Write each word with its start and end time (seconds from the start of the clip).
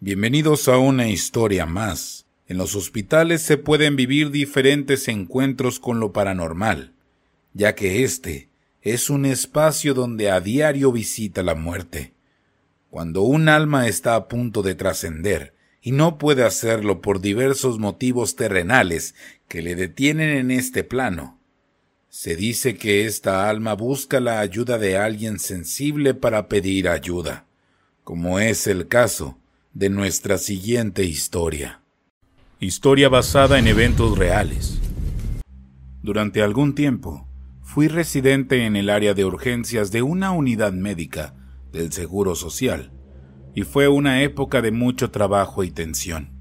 Bienvenidos 0.00 0.68
a 0.68 0.78
una 0.78 1.08
historia 1.08 1.66
más. 1.66 2.24
En 2.46 2.56
los 2.56 2.76
hospitales 2.76 3.42
se 3.42 3.56
pueden 3.56 3.96
vivir 3.96 4.30
diferentes 4.30 5.08
encuentros 5.08 5.80
con 5.80 5.98
lo 5.98 6.12
paranormal, 6.12 6.92
ya 7.52 7.74
que 7.74 8.04
este 8.04 8.48
es 8.80 9.10
un 9.10 9.26
espacio 9.26 9.94
donde 9.94 10.30
a 10.30 10.38
diario 10.38 10.92
visita 10.92 11.42
la 11.42 11.56
muerte. 11.56 12.14
Cuando 12.90 13.22
un 13.22 13.48
alma 13.48 13.88
está 13.88 14.14
a 14.14 14.28
punto 14.28 14.62
de 14.62 14.76
trascender 14.76 15.52
y 15.82 15.90
no 15.90 16.16
puede 16.16 16.44
hacerlo 16.44 17.00
por 17.00 17.20
diversos 17.20 17.80
motivos 17.80 18.36
terrenales 18.36 19.16
que 19.48 19.62
le 19.62 19.74
detienen 19.74 20.30
en 20.30 20.52
este 20.52 20.84
plano, 20.84 21.40
se 22.08 22.36
dice 22.36 22.76
que 22.76 23.04
esta 23.04 23.50
alma 23.50 23.74
busca 23.74 24.20
la 24.20 24.38
ayuda 24.38 24.78
de 24.78 24.96
alguien 24.96 25.40
sensible 25.40 26.14
para 26.14 26.46
pedir 26.46 26.88
ayuda, 26.88 27.46
como 28.04 28.38
es 28.38 28.68
el 28.68 28.86
caso 28.86 29.36
de 29.78 29.90
nuestra 29.90 30.38
siguiente 30.38 31.04
historia. 31.04 31.82
Historia 32.58 33.08
basada 33.08 33.60
en 33.60 33.68
eventos 33.68 34.18
reales. 34.18 34.80
Durante 36.02 36.42
algún 36.42 36.74
tiempo, 36.74 37.28
fui 37.62 37.86
residente 37.86 38.66
en 38.66 38.74
el 38.74 38.90
área 38.90 39.14
de 39.14 39.24
urgencias 39.24 39.92
de 39.92 40.02
una 40.02 40.32
unidad 40.32 40.72
médica 40.72 41.36
del 41.70 41.92
Seguro 41.92 42.34
Social, 42.34 42.90
y 43.54 43.62
fue 43.62 43.86
una 43.86 44.22
época 44.22 44.62
de 44.62 44.72
mucho 44.72 45.12
trabajo 45.12 45.62
y 45.62 45.70
tensión. 45.70 46.32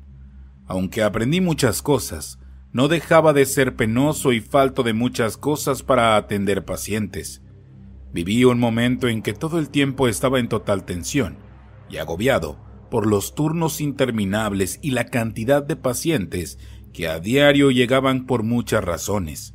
Aunque 0.65 1.03
aprendí 1.03 1.39
muchas 1.39 1.83
cosas, 1.83 2.39
no 2.73 2.87
dejaba 2.87 3.33
de 3.33 3.45
ser 3.45 3.75
penoso 3.75 4.33
y 4.33 4.41
falto 4.41 4.81
de 4.81 4.93
muchas 4.93 5.37
cosas 5.37 5.83
para 5.83 6.15
atender 6.15 6.65
pacientes. 6.65 7.43
Viví 8.11 8.45
un 8.45 8.59
momento 8.59 9.07
en 9.07 9.21
que 9.21 9.33
todo 9.33 9.59
el 9.59 9.69
tiempo 9.69 10.07
estaba 10.07 10.39
en 10.39 10.49
total 10.49 10.85
tensión 10.85 11.37
y 11.87 11.97
agobiado 11.97 12.65
por 12.89 13.07
los 13.07 13.35
turnos 13.35 13.81
interminables 13.81 14.79
y 14.81 14.91
la 14.91 15.05
cantidad 15.05 15.63
de 15.63 15.75
pacientes 15.75 16.57
que 16.93 17.07
a 17.07 17.19
diario 17.19 17.71
llegaban 17.71 18.25
por 18.25 18.43
muchas 18.43 18.83
razones, 18.83 19.53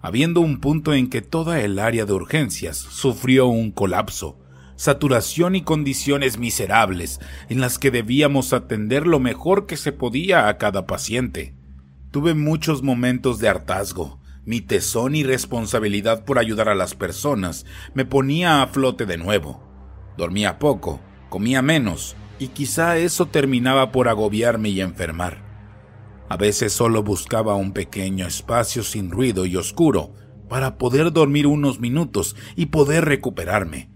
habiendo 0.00 0.40
un 0.40 0.60
punto 0.60 0.94
en 0.94 1.08
que 1.08 1.22
toda 1.22 1.60
el 1.60 1.78
área 1.78 2.04
de 2.04 2.12
urgencias 2.12 2.76
sufrió 2.76 3.46
un 3.46 3.70
colapso, 3.70 4.38
saturación 4.76 5.54
y 5.54 5.62
condiciones 5.62 6.38
miserables 6.38 7.20
en 7.48 7.60
las 7.60 7.78
que 7.78 7.90
debíamos 7.90 8.52
atender 8.52 9.06
lo 9.06 9.20
mejor 9.20 9.66
que 9.66 9.76
se 9.76 9.92
podía 9.92 10.48
a 10.48 10.58
cada 10.58 10.86
paciente. 10.86 11.54
Tuve 12.10 12.34
muchos 12.34 12.82
momentos 12.82 13.38
de 13.38 13.48
hartazgo, 13.48 14.20
mi 14.44 14.60
tesón 14.60 15.14
y 15.14 15.22
responsabilidad 15.22 16.24
por 16.24 16.38
ayudar 16.38 16.68
a 16.68 16.74
las 16.74 16.94
personas 16.94 17.64
me 17.94 18.04
ponía 18.04 18.62
a 18.62 18.66
flote 18.66 19.06
de 19.06 19.16
nuevo. 19.16 19.62
Dormía 20.16 20.58
poco, 20.58 21.00
comía 21.28 21.62
menos, 21.62 22.16
y 22.42 22.48
quizá 22.48 22.96
eso 22.96 23.26
terminaba 23.26 23.92
por 23.92 24.08
agobiarme 24.08 24.68
y 24.70 24.80
enfermar. 24.80 25.44
A 26.28 26.36
veces 26.36 26.72
solo 26.72 27.04
buscaba 27.04 27.54
un 27.54 27.72
pequeño 27.72 28.26
espacio 28.26 28.82
sin 28.82 29.12
ruido 29.12 29.46
y 29.46 29.54
oscuro 29.54 30.14
para 30.48 30.76
poder 30.76 31.12
dormir 31.12 31.46
unos 31.46 31.78
minutos 31.78 32.34
y 32.56 32.66
poder 32.66 33.04
recuperarme, 33.04 33.90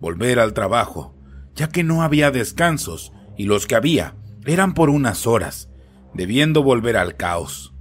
volver 0.00 0.40
al 0.40 0.52
trabajo, 0.52 1.14
ya 1.54 1.68
que 1.68 1.84
no 1.84 2.02
había 2.02 2.32
descansos 2.32 3.12
y 3.38 3.44
los 3.44 3.68
que 3.68 3.76
había 3.76 4.16
eran 4.46 4.74
por 4.74 4.90
unas 4.90 5.28
horas, 5.28 5.68
debiendo 6.12 6.64
volver 6.64 6.96
al 6.96 7.16
caos. 7.16 7.72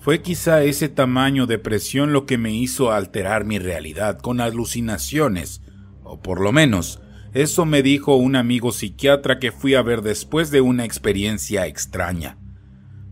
Fue 0.00 0.22
quizá 0.22 0.64
ese 0.64 0.88
tamaño 0.88 1.46
de 1.46 1.58
presión 1.58 2.12
lo 2.12 2.26
que 2.26 2.36
me 2.36 2.52
hizo 2.52 2.90
alterar 2.90 3.44
mi 3.44 3.60
realidad 3.60 4.18
con 4.18 4.40
alucinaciones, 4.40 5.62
o 6.02 6.20
por 6.20 6.40
lo 6.40 6.50
menos 6.50 7.00
eso 7.32 7.64
me 7.64 7.82
dijo 7.82 8.16
un 8.16 8.34
amigo 8.34 8.72
psiquiatra 8.72 9.38
que 9.38 9.52
fui 9.52 9.74
a 9.74 9.82
ver 9.82 10.02
después 10.02 10.50
de 10.50 10.60
una 10.60 10.84
experiencia 10.84 11.66
extraña. 11.66 12.38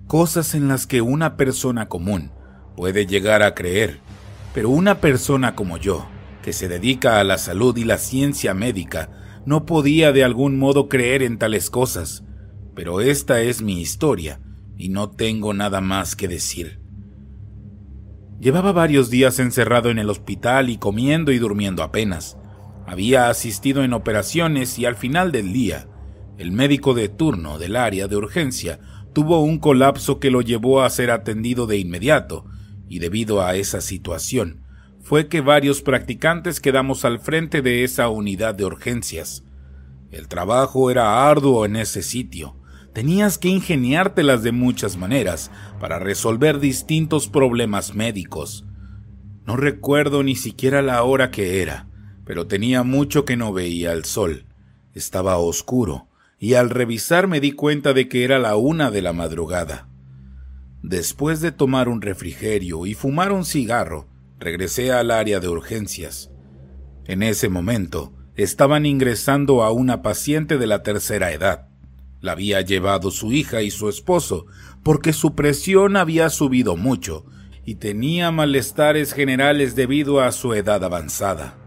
Cosas 0.06 0.54
en 0.54 0.68
las 0.68 0.86
que 0.86 1.02
una 1.02 1.36
persona 1.36 1.88
común 1.88 2.32
puede 2.76 3.06
llegar 3.06 3.42
a 3.42 3.54
creer, 3.54 4.00
pero 4.54 4.70
una 4.70 5.00
persona 5.00 5.54
como 5.54 5.76
yo, 5.76 6.08
que 6.42 6.52
se 6.52 6.68
dedica 6.68 7.20
a 7.20 7.24
la 7.24 7.38
salud 7.38 7.76
y 7.76 7.84
la 7.84 7.98
ciencia 7.98 8.54
médica, 8.54 9.10
no 9.44 9.66
podía 9.66 10.12
de 10.12 10.24
algún 10.24 10.58
modo 10.58 10.88
creer 10.88 11.22
en 11.22 11.38
tales 11.38 11.70
cosas. 11.70 12.24
Pero 12.74 13.00
esta 13.00 13.40
es 13.40 13.60
mi 13.60 13.80
historia, 13.80 14.40
y 14.76 14.88
no 14.88 15.10
tengo 15.10 15.52
nada 15.52 15.80
más 15.80 16.16
que 16.16 16.28
decir. 16.28 16.80
Llevaba 18.40 18.72
varios 18.72 19.10
días 19.10 19.40
encerrado 19.40 19.90
en 19.90 19.98
el 19.98 20.08
hospital 20.08 20.70
y 20.70 20.78
comiendo 20.78 21.32
y 21.32 21.38
durmiendo 21.38 21.82
apenas. 21.82 22.37
Había 22.88 23.28
asistido 23.28 23.84
en 23.84 23.92
operaciones 23.92 24.78
y 24.78 24.86
al 24.86 24.96
final 24.96 25.30
del 25.30 25.52
día, 25.52 25.86
el 26.38 26.52
médico 26.52 26.94
de 26.94 27.10
turno 27.10 27.58
del 27.58 27.76
área 27.76 28.08
de 28.08 28.16
urgencia 28.16 28.80
tuvo 29.12 29.42
un 29.42 29.58
colapso 29.58 30.18
que 30.18 30.30
lo 30.30 30.40
llevó 30.40 30.80
a 30.80 30.88
ser 30.88 31.10
atendido 31.10 31.66
de 31.66 31.76
inmediato, 31.76 32.46
y 32.88 32.98
debido 33.00 33.44
a 33.44 33.56
esa 33.56 33.82
situación, 33.82 34.62
fue 35.02 35.28
que 35.28 35.42
varios 35.42 35.82
practicantes 35.82 36.60
quedamos 36.60 37.04
al 37.04 37.20
frente 37.20 37.60
de 37.60 37.84
esa 37.84 38.08
unidad 38.08 38.54
de 38.54 38.64
urgencias. 38.64 39.44
El 40.10 40.26
trabajo 40.26 40.90
era 40.90 41.28
arduo 41.28 41.66
en 41.66 41.76
ese 41.76 42.02
sitio. 42.02 42.56
Tenías 42.94 43.36
que 43.36 43.48
ingeniártelas 43.48 44.42
de 44.42 44.52
muchas 44.52 44.96
maneras 44.96 45.50
para 45.78 45.98
resolver 45.98 46.58
distintos 46.58 47.28
problemas 47.28 47.94
médicos. 47.94 48.64
No 49.44 49.56
recuerdo 49.56 50.22
ni 50.22 50.36
siquiera 50.36 50.80
la 50.80 51.02
hora 51.02 51.30
que 51.30 51.60
era, 51.60 51.87
pero 52.28 52.46
tenía 52.46 52.82
mucho 52.82 53.24
que 53.24 53.38
no 53.38 53.54
veía 53.54 53.92
el 53.94 54.04
sol. 54.04 54.44
Estaba 54.92 55.38
oscuro, 55.38 56.08
y 56.38 56.54
al 56.54 56.68
revisar 56.68 57.26
me 57.26 57.40
di 57.40 57.52
cuenta 57.52 57.94
de 57.94 58.06
que 58.06 58.22
era 58.22 58.38
la 58.38 58.54
una 58.56 58.90
de 58.90 59.00
la 59.00 59.14
madrugada. 59.14 59.88
Después 60.82 61.40
de 61.40 61.52
tomar 61.52 61.88
un 61.88 62.02
refrigerio 62.02 62.84
y 62.84 62.92
fumar 62.92 63.32
un 63.32 63.46
cigarro, 63.46 64.08
regresé 64.38 64.92
al 64.92 65.10
área 65.10 65.40
de 65.40 65.48
urgencias. 65.48 66.30
En 67.06 67.22
ese 67.22 67.48
momento, 67.48 68.12
estaban 68.36 68.84
ingresando 68.84 69.62
a 69.62 69.72
una 69.72 70.02
paciente 70.02 70.58
de 70.58 70.66
la 70.66 70.82
tercera 70.82 71.32
edad. 71.32 71.68
La 72.20 72.32
había 72.32 72.60
llevado 72.60 73.10
su 73.10 73.32
hija 73.32 73.62
y 73.62 73.70
su 73.70 73.88
esposo, 73.88 74.44
porque 74.82 75.14
su 75.14 75.34
presión 75.34 75.96
había 75.96 76.28
subido 76.28 76.76
mucho 76.76 77.24
y 77.64 77.76
tenía 77.76 78.30
malestares 78.30 79.14
generales 79.14 79.74
debido 79.76 80.20
a 80.20 80.30
su 80.32 80.52
edad 80.52 80.84
avanzada. 80.84 81.57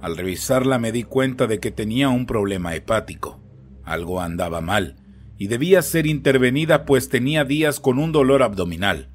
Al 0.00 0.16
revisarla 0.16 0.78
me 0.78 0.92
di 0.92 1.02
cuenta 1.02 1.46
de 1.46 1.58
que 1.58 1.70
tenía 1.70 2.08
un 2.08 2.26
problema 2.26 2.74
hepático. 2.74 3.40
Algo 3.84 4.20
andaba 4.20 4.60
mal, 4.60 4.96
y 5.38 5.46
debía 5.46 5.82
ser 5.82 6.06
intervenida 6.06 6.84
pues 6.84 7.08
tenía 7.08 7.44
días 7.44 7.80
con 7.80 7.98
un 7.98 8.12
dolor 8.12 8.42
abdominal. 8.42 9.10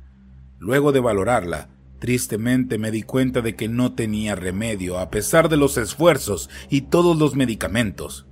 Luego 0.60 0.92
de 0.92 1.00
valorarla, 1.00 1.70
tristemente 2.00 2.78
me 2.78 2.92
di 2.92 3.04
cuenta 3.04 3.42
de 3.42 3.56
que 3.56 3.68
no 3.68 3.94
tenía 3.94 4.36
remedio 4.36 5.00
a 5.00 5.10
pesar 5.10 5.50
de 5.50 5.58
los 5.58 5.78
esfuerzos 5.78 6.50
y 6.70 6.82
todos 6.82 7.18
los 7.18 7.36
medicamentos 7.36 8.26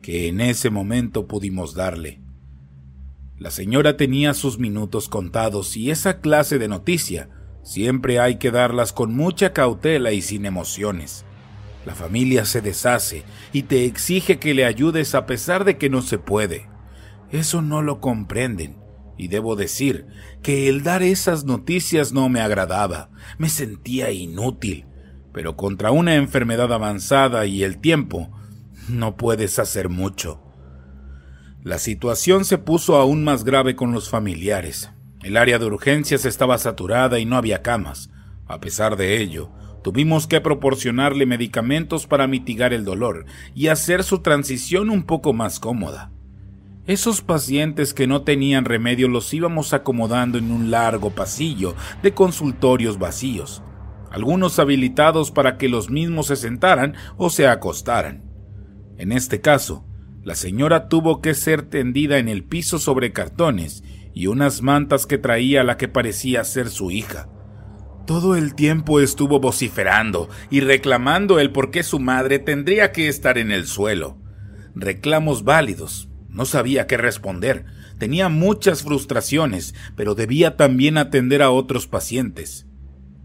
que 0.00 0.28
en 0.28 0.40
ese 0.40 0.70
momento 0.70 1.26
pudimos 1.26 1.74
darle. 1.74 2.20
La 3.38 3.50
señora 3.50 3.96
tenía 3.96 4.34
sus 4.34 4.58
minutos 4.58 5.08
contados 5.08 5.76
y 5.76 5.90
esa 5.90 6.20
clase 6.20 6.58
de 6.58 6.68
noticia 6.68 7.28
siempre 7.62 8.18
hay 8.18 8.36
que 8.36 8.50
darlas 8.50 8.92
con 8.92 9.14
mucha 9.14 9.52
cautela 9.52 10.12
y 10.12 10.22
sin 10.22 10.46
emociones. 10.46 11.24
La 11.86 11.94
familia 11.94 12.44
se 12.44 12.60
deshace 12.60 13.24
y 13.52 13.62
te 13.62 13.84
exige 13.84 14.38
que 14.38 14.54
le 14.54 14.64
ayudes 14.64 15.14
a 15.14 15.26
pesar 15.26 15.64
de 15.64 15.78
que 15.78 15.88
no 15.88 16.02
se 16.02 16.18
puede. 16.18 16.68
Eso 17.30 17.62
no 17.62 17.82
lo 17.82 18.00
comprenden. 18.00 18.76
Y 19.16 19.28
debo 19.28 19.56
decir 19.56 20.06
que 20.42 20.68
el 20.68 20.82
dar 20.84 21.02
esas 21.02 21.44
noticias 21.44 22.12
no 22.12 22.28
me 22.28 22.40
agradaba, 22.40 23.10
me 23.36 23.48
sentía 23.48 24.12
inútil. 24.12 24.86
Pero 25.32 25.56
contra 25.56 25.90
una 25.90 26.14
enfermedad 26.14 26.72
avanzada 26.72 27.46
y 27.46 27.64
el 27.64 27.78
tiempo, 27.78 28.30
no 28.88 29.16
puedes 29.16 29.58
hacer 29.58 29.88
mucho. 29.88 30.42
La 31.64 31.78
situación 31.78 32.44
se 32.44 32.58
puso 32.58 32.96
aún 32.96 33.24
más 33.24 33.44
grave 33.44 33.74
con 33.74 33.92
los 33.92 34.08
familiares. 34.08 34.90
El 35.22 35.36
área 35.36 35.58
de 35.58 35.66
urgencias 35.66 36.24
estaba 36.24 36.56
saturada 36.58 37.18
y 37.18 37.24
no 37.24 37.36
había 37.36 37.62
camas. 37.62 38.10
A 38.46 38.60
pesar 38.60 38.96
de 38.96 39.20
ello, 39.20 39.50
Tuvimos 39.82 40.26
que 40.26 40.40
proporcionarle 40.40 41.24
medicamentos 41.24 42.06
para 42.06 42.26
mitigar 42.26 42.72
el 42.72 42.84
dolor 42.84 43.26
y 43.54 43.68
hacer 43.68 44.02
su 44.02 44.18
transición 44.18 44.90
un 44.90 45.04
poco 45.04 45.32
más 45.32 45.60
cómoda. 45.60 46.10
Esos 46.86 47.20
pacientes 47.20 47.92
que 47.94 48.06
no 48.06 48.22
tenían 48.22 48.64
remedio 48.64 49.08
los 49.08 49.32
íbamos 49.34 49.74
acomodando 49.74 50.38
en 50.38 50.50
un 50.50 50.70
largo 50.70 51.10
pasillo 51.10 51.74
de 52.02 52.12
consultorios 52.14 52.98
vacíos, 52.98 53.62
algunos 54.10 54.58
habilitados 54.58 55.30
para 55.30 55.58
que 55.58 55.68
los 55.68 55.90
mismos 55.90 56.28
se 56.28 56.36
sentaran 56.36 56.94
o 57.16 57.30
se 57.30 57.46
acostaran. 57.46 58.24
En 58.96 59.12
este 59.12 59.40
caso, 59.40 59.84
la 60.24 60.34
señora 60.34 60.88
tuvo 60.88 61.20
que 61.20 61.34
ser 61.34 61.62
tendida 61.62 62.18
en 62.18 62.28
el 62.28 62.42
piso 62.42 62.78
sobre 62.78 63.12
cartones 63.12 63.84
y 64.14 64.26
unas 64.26 64.62
mantas 64.62 65.06
que 65.06 65.18
traía 65.18 65.62
la 65.62 65.76
que 65.76 65.88
parecía 65.88 66.42
ser 66.42 66.70
su 66.70 66.90
hija. 66.90 67.28
Todo 68.08 68.36
el 68.36 68.54
tiempo 68.54 69.00
estuvo 69.00 69.38
vociferando 69.38 70.30
y 70.48 70.60
reclamando 70.60 71.38
el 71.38 71.52
por 71.52 71.70
qué 71.70 71.82
su 71.82 72.00
madre 72.00 72.38
tendría 72.38 72.90
que 72.90 73.06
estar 73.06 73.36
en 73.36 73.52
el 73.52 73.66
suelo. 73.66 74.16
Reclamos 74.74 75.44
válidos, 75.44 76.08
No 76.30 76.46
sabía 76.46 76.86
qué 76.86 76.96
responder. 76.96 77.66
Tenía 77.98 78.30
muchas 78.30 78.82
frustraciones, 78.82 79.74
pero 79.94 80.14
debía 80.14 80.56
también 80.56 80.96
atender 80.96 81.42
a 81.42 81.50
otros 81.50 81.86
pacientes. 81.86 82.66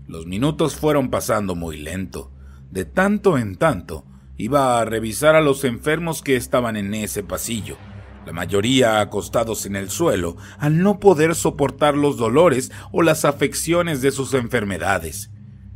Los 0.05 0.25
minutos 0.25 0.75
fueron 0.75 1.09
pasando 1.09 1.55
muy 1.55 1.77
lento. 1.77 2.33
De 2.69 2.83
tanto 2.83 3.37
en 3.37 3.55
tanto, 3.55 4.05
iba 4.35 4.81
a 4.81 4.83
revisar 4.83 5.37
a 5.37 5.41
los 5.41 5.63
enfermos 5.63 6.21
que 6.21 6.35
estaban 6.35 6.75
en 6.75 6.93
ese 6.93 7.23
pasillo, 7.23 7.77
la 8.25 8.33
mayoría 8.33 9.01
acostados 9.01 9.65
en 9.65 9.75
el 9.75 9.89
suelo, 9.89 10.37
al 10.57 10.79
no 10.79 10.99
poder 10.99 11.35
soportar 11.35 11.95
los 11.95 12.17
dolores 12.17 12.71
o 12.91 13.01
las 13.01 13.25
afecciones 13.25 14.01
de 14.01 14.11
sus 14.11 14.33
enfermedades. 14.33 15.31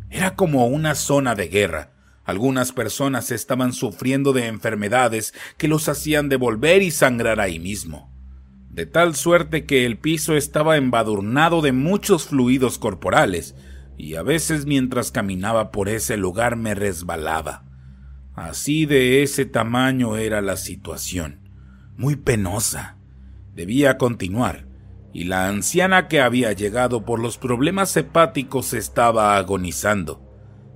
Era 0.10 0.36
como 0.36 0.68
una 0.68 0.96
zona 0.96 1.36
de 1.36 1.48
guerra. 1.48 1.94
Algunas 2.24 2.72
personas 2.72 3.32
estaban 3.32 3.74
sufriendo 3.74 4.34
de 4.34 4.48
enfermedades 4.48 5.34
que 5.58 5.68
los 5.68 5.88
hacían 5.90 6.30
devolver 6.30 6.82
y 6.82 6.92
sangrar 6.92 7.40
ahí 7.40 7.60
mismo. 7.60 8.14
De 8.70 8.86
tal 8.86 9.16
suerte 9.16 9.66
que 9.66 9.86
el 9.86 9.98
piso 9.98 10.36
estaba 10.36 10.78
embadurnado 10.78 11.62
de 11.62 11.72
muchos 11.72 12.28
fluidos 12.28 12.78
corporales, 12.78 13.56
y 13.98 14.16
a 14.16 14.22
veces 14.22 14.66
mientras 14.66 15.12
caminaba 15.12 15.72
por 15.72 15.90
ese 15.90 16.18
lugar 16.18 16.56
me 16.56 16.76
resbalaba. 16.76 17.66
Así 18.36 18.86
de 18.86 19.24
ese 19.24 19.46
tamaño 19.46 20.18
era 20.18 20.42
la 20.42 20.58
situación. 20.58 21.47
Muy 21.98 22.16
penosa. 22.16 22.98
Debía 23.56 23.98
continuar, 23.98 24.68
y 25.14 25.24
la 25.24 25.48
anciana 25.48 26.08
que 26.08 26.22
había 26.22 26.54
llegado 26.54 27.06
por 27.06 27.20
los 27.20 27.40
problemas 27.40 27.98
hepáticos 27.98 28.74
estaba 28.74 29.36
agonizando. 29.36 30.24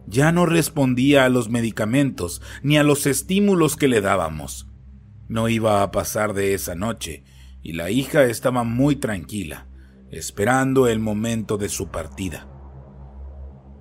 Ya 0.07 0.31
no 0.31 0.47
respondía 0.47 1.25
a 1.25 1.29
los 1.29 1.47
medicamentos 1.47 2.41
ni 2.63 2.77
a 2.77 2.83
los 2.83 3.06
estímulos 3.06 3.75
que 3.75 3.88
le 3.88 4.01
dábamos. 4.01 4.68
No 5.27 5.47
iba 5.47 5.83
a 5.83 5.91
pasar 5.91 6.33
de 6.33 6.56
esa 6.56 6.73
noche, 6.73 7.23
y 7.62 7.73
la 7.73 7.91
hija 7.91 8.23
estaba 8.23 8.63
muy 8.63 8.95
tranquila, 8.95 9.68
esperando 10.09 10.88
el 10.88 11.00
momento 11.00 11.59
de 11.59 11.69
su 11.69 11.89
partida. 11.89 12.47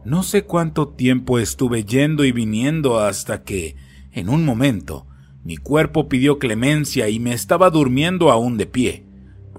No 0.04 0.22
sé 0.22 0.44
cuánto 0.44 0.88
tiempo 0.88 1.38
estuve 1.38 1.84
yendo 1.84 2.26
y 2.26 2.32
viniendo 2.32 2.98
hasta 2.98 3.44
que, 3.44 3.76
en 4.12 4.28
un 4.28 4.44
momento, 4.44 5.06
mi 5.44 5.56
cuerpo 5.56 6.08
pidió 6.08 6.38
clemencia 6.38 7.08
y 7.08 7.18
me 7.18 7.32
estaba 7.32 7.70
durmiendo 7.70 8.30
aún 8.30 8.56
de 8.56 8.66
pie 8.66 9.10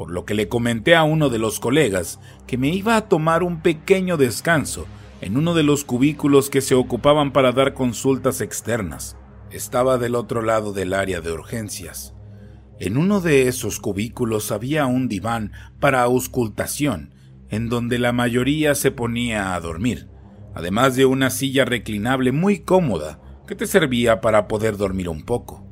por 0.02 0.12
lo 0.12 0.26
que 0.26 0.34
le 0.34 0.48
comenté 0.48 0.96
a 0.96 1.04
uno 1.04 1.30
de 1.30 1.38
los 1.38 1.60
colegas 1.60 2.20
que 2.48 2.58
me 2.58 2.70
iba 2.70 2.96
a 2.96 3.08
tomar 3.08 3.44
un 3.44 3.62
pequeño 3.62 4.18
descanso 4.18 4.88
en 5.22 5.38
uno 5.38 5.54
de 5.54 5.64
los 5.64 5.84
cubículos 5.84 6.50
que 6.50 6.62
se 6.62 6.76
ocupaban 6.76 7.32
para 7.32 7.52
dar 7.52 7.74
consultas 7.74 8.42
externas. 8.42 9.18
Estaba 9.52 9.98
del 9.98 10.16
otro 10.16 10.42
lado 10.42 10.74
del 10.74 10.94
área 10.94 11.22
de 11.22 11.32
urgencias. 11.32 12.16
En 12.80 12.98
uno 12.98 13.22
de 13.22 13.48
esos 13.48 13.80
cubículos 13.80 14.52
había 14.52 14.88
un 14.88 15.08
diván 15.08 15.52
para 15.80 16.02
auscultación, 16.02 17.14
en 17.50 17.70
donde 17.70 18.00
la 18.00 18.12
mayoría 18.12 18.74
se 18.74 18.90
ponía 18.90 19.54
a 19.54 19.60
dormir, 19.60 20.08
además 20.56 20.96
de 20.96 21.06
una 21.06 21.30
silla 21.30 21.64
reclinable 21.64 22.32
muy 22.32 22.60
cómoda 22.60 23.22
que 23.46 23.54
te 23.54 23.68
servía 23.68 24.20
para 24.22 24.48
poder 24.48 24.78
dormir 24.78 25.10
un 25.10 25.22
poco. 25.24 25.71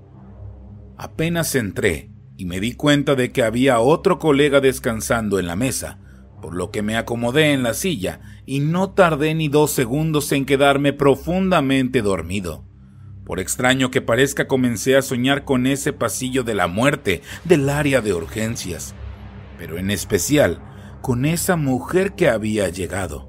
Apenas 1.02 1.56
entré, 1.56 2.10
y 2.36 2.44
me 2.44 2.60
di 2.60 2.74
cuenta 2.74 3.16
de 3.16 3.32
que 3.32 3.42
había 3.42 3.80
otro 3.80 4.20
colega 4.20 4.60
descansando 4.60 5.40
en 5.40 5.48
la 5.48 5.56
mesa, 5.56 5.98
por 6.42 6.54
lo 6.54 6.72
que 6.72 6.82
me 6.82 6.98
acomodé 6.98 7.54
en 7.54 7.64
la 7.64 7.74
silla 7.74 8.20
y 8.46 8.60
no 8.60 8.92
tardé 8.92 9.34
ni 9.34 9.48
dos 9.48 9.72
segundos 9.72 10.30
en 10.34 10.46
quedarme 10.46 10.92
profundamente 10.92 12.02
dormido. 12.02 12.66
Por 13.24 13.40
extraño 13.40 13.92
que 13.92 14.02
parezca, 14.02 14.48
comencé 14.48 14.98
a 14.98 15.02
soñar 15.02 15.46
con 15.46 15.68
ese 15.68 15.94
pasillo 15.94 16.44
de 16.44 16.56
la 16.56 16.68
muerte 16.68 17.22
del 17.46 17.70
área 17.70 18.02
de 18.02 18.14
urgencias, 18.14 18.94
pero 19.58 19.78
en 19.78 19.92
especial 19.92 20.60
con 21.00 21.24
esa 21.24 21.56
mujer 21.56 22.12
que 22.16 22.28
había 22.28 22.68
llegado. 22.68 23.29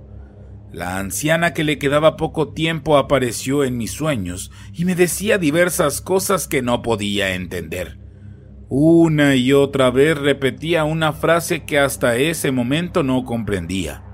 La 0.72 0.99
anciana 0.99 1.52
que 1.52 1.64
le 1.64 1.78
quedaba 1.78 2.17
poco 2.17 2.52
tiempo 2.52 2.96
apareció 2.96 3.64
en 3.64 3.76
mis 3.76 3.90
sueños 3.90 4.52
y 4.72 4.84
me 4.84 4.94
decía 4.94 5.37
diversas 5.37 6.00
cosas 6.00 6.46
que 6.46 6.62
no 6.62 6.81
podía 6.82 7.34
entender. 7.34 7.99
Una 8.69 9.34
y 9.34 9.52
otra 9.52 9.90
vez 9.90 10.17
repetía 10.17 10.84
una 10.84 11.12
frase 11.12 11.64
que 11.64 11.81
hasta 11.81 12.17
ese 12.17 12.52
momento 12.52 13.02
no 13.02 13.25
comprendía. 13.25 14.05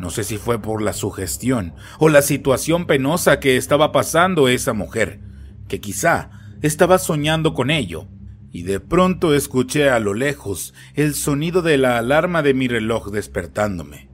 No 0.00 0.10
sé 0.10 0.24
si 0.24 0.38
fue 0.38 0.60
por 0.60 0.82
la 0.82 0.92
sugestión 0.92 1.74
o 2.00 2.08
la 2.08 2.22
situación 2.22 2.86
penosa 2.86 3.38
que 3.38 3.56
estaba 3.56 3.92
pasando 3.92 4.48
esa 4.48 4.72
mujer, 4.72 5.20
que 5.68 5.80
quizá 5.80 6.30
estaba 6.62 6.98
soñando 6.98 7.54
con 7.54 7.70
ello, 7.70 8.08
y 8.50 8.64
de 8.64 8.80
pronto 8.80 9.34
escuché 9.34 9.88
a 9.88 10.00
lo 10.00 10.14
lejos 10.14 10.74
el 10.94 11.14
sonido 11.14 11.62
de 11.62 11.78
la 11.78 11.98
alarma 11.98 12.42
de 12.42 12.54
mi 12.54 12.66
reloj 12.66 13.12
despertándome. 13.12 14.11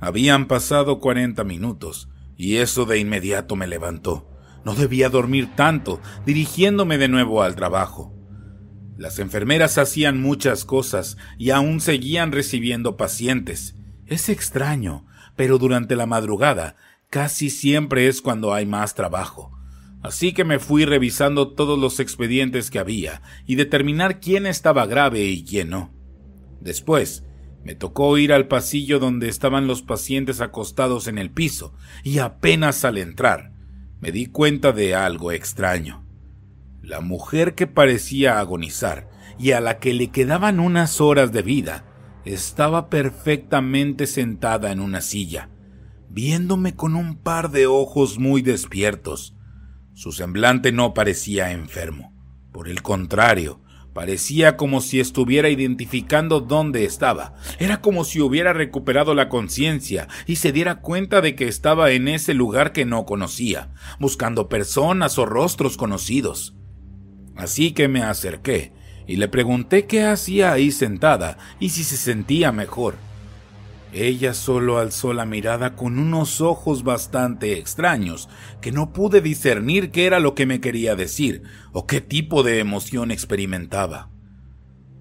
Habían 0.00 0.46
pasado 0.46 0.98
cuarenta 0.98 1.44
minutos, 1.44 2.08
y 2.36 2.56
eso 2.56 2.86
de 2.86 2.98
inmediato 2.98 3.54
me 3.54 3.66
levantó. 3.66 4.26
No 4.64 4.74
debía 4.74 5.08
dormir 5.08 5.50
tanto, 5.56 6.00
dirigiéndome 6.24 6.98
de 6.98 7.08
nuevo 7.08 7.42
al 7.42 7.54
trabajo. 7.54 8.14
Las 8.96 9.18
enfermeras 9.18 9.78
hacían 9.78 10.20
muchas 10.20 10.64
cosas 10.64 11.16
y 11.38 11.50
aún 11.50 11.80
seguían 11.80 12.32
recibiendo 12.32 12.96
pacientes. 12.96 13.74
Es 14.06 14.28
extraño, 14.28 15.06
pero 15.36 15.56
durante 15.58 15.96
la 15.96 16.06
madrugada 16.06 16.76
casi 17.08 17.50
siempre 17.50 18.08
es 18.08 18.20
cuando 18.20 18.52
hay 18.52 18.66
más 18.66 18.94
trabajo. 18.94 19.52
Así 20.02 20.32
que 20.32 20.44
me 20.44 20.58
fui 20.58 20.84
revisando 20.84 21.52
todos 21.52 21.78
los 21.78 22.00
expedientes 22.00 22.70
que 22.70 22.78
había 22.78 23.22
y 23.46 23.56
determinar 23.56 24.20
quién 24.20 24.46
estaba 24.46 24.86
grave 24.86 25.24
y 25.24 25.44
quién 25.44 25.70
no. 25.70 25.92
Después, 26.60 27.24
me 27.64 27.74
tocó 27.74 28.16
ir 28.18 28.32
al 28.32 28.48
pasillo 28.48 28.98
donde 28.98 29.28
estaban 29.28 29.66
los 29.66 29.82
pacientes 29.82 30.40
acostados 30.40 31.08
en 31.08 31.18
el 31.18 31.30
piso, 31.30 31.74
y 32.02 32.18
apenas 32.18 32.84
al 32.84 32.98
entrar, 32.98 33.52
me 34.00 34.12
di 34.12 34.26
cuenta 34.26 34.72
de 34.72 34.94
algo 34.94 35.30
extraño. 35.32 36.06
La 36.82 37.00
mujer 37.00 37.54
que 37.54 37.66
parecía 37.66 38.40
agonizar 38.40 39.08
y 39.38 39.52
a 39.52 39.60
la 39.60 39.78
que 39.78 39.92
le 39.92 40.08
quedaban 40.08 40.58
unas 40.58 41.00
horas 41.00 41.32
de 41.32 41.42
vida 41.42 41.84
estaba 42.24 42.88
perfectamente 42.88 44.06
sentada 44.06 44.72
en 44.72 44.80
una 44.80 45.00
silla, 45.00 45.50
viéndome 46.08 46.74
con 46.74 46.96
un 46.96 47.16
par 47.16 47.50
de 47.50 47.66
ojos 47.66 48.18
muy 48.18 48.42
despiertos. 48.42 49.36
Su 49.94 50.12
semblante 50.12 50.72
no 50.72 50.94
parecía 50.94 51.52
enfermo. 51.52 52.14
Por 52.52 52.68
el 52.68 52.82
contrario, 52.82 53.59
parecía 53.92 54.56
como 54.56 54.80
si 54.80 55.00
estuviera 55.00 55.48
identificando 55.48 56.40
dónde 56.40 56.84
estaba. 56.84 57.34
Era 57.58 57.80
como 57.80 58.04
si 58.04 58.20
hubiera 58.20 58.52
recuperado 58.52 59.14
la 59.14 59.28
conciencia 59.28 60.08
y 60.26 60.36
se 60.36 60.52
diera 60.52 60.80
cuenta 60.80 61.20
de 61.20 61.34
que 61.34 61.48
estaba 61.48 61.90
en 61.90 62.08
ese 62.08 62.34
lugar 62.34 62.72
que 62.72 62.84
no 62.84 63.04
conocía, 63.04 63.70
buscando 63.98 64.48
personas 64.48 65.18
o 65.18 65.26
rostros 65.26 65.76
conocidos. 65.76 66.54
Así 67.36 67.72
que 67.72 67.88
me 67.88 68.02
acerqué 68.02 68.72
y 69.06 69.16
le 69.16 69.28
pregunté 69.28 69.86
qué 69.86 70.04
hacía 70.04 70.52
ahí 70.52 70.70
sentada 70.70 71.38
y 71.58 71.70
si 71.70 71.84
se 71.84 71.96
sentía 71.96 72.52
mejor. 72.52 73.09
Ella 73.92 74.34
solo 74.34 74.78
alzó 74.78 75.12
la 75.12 75.26
mirada 75.26 75.74
con 75.74 75.98
unos 75.98 76.40
ojos 76.40 76.84
bastante 76.84 77.58
extraños, 77.58 78.28
que 78.60 78.70
no 78.70 78.92
pude 78.92 79.20
discernir 79.20 79.90
qué 79.90 80.06
era 80.06 80.20
lo 80.20 80.36
que 80.36 80.46
me 80.46 80.60
quería 80.60 80.94
decir 80.94 81.42
o 81.72 81.86
qué 81.86 82.00
tipo 82.00 82.44
de 82.44 82.60
emoción 82.60 83.10
experimentaba. 83.10 84.10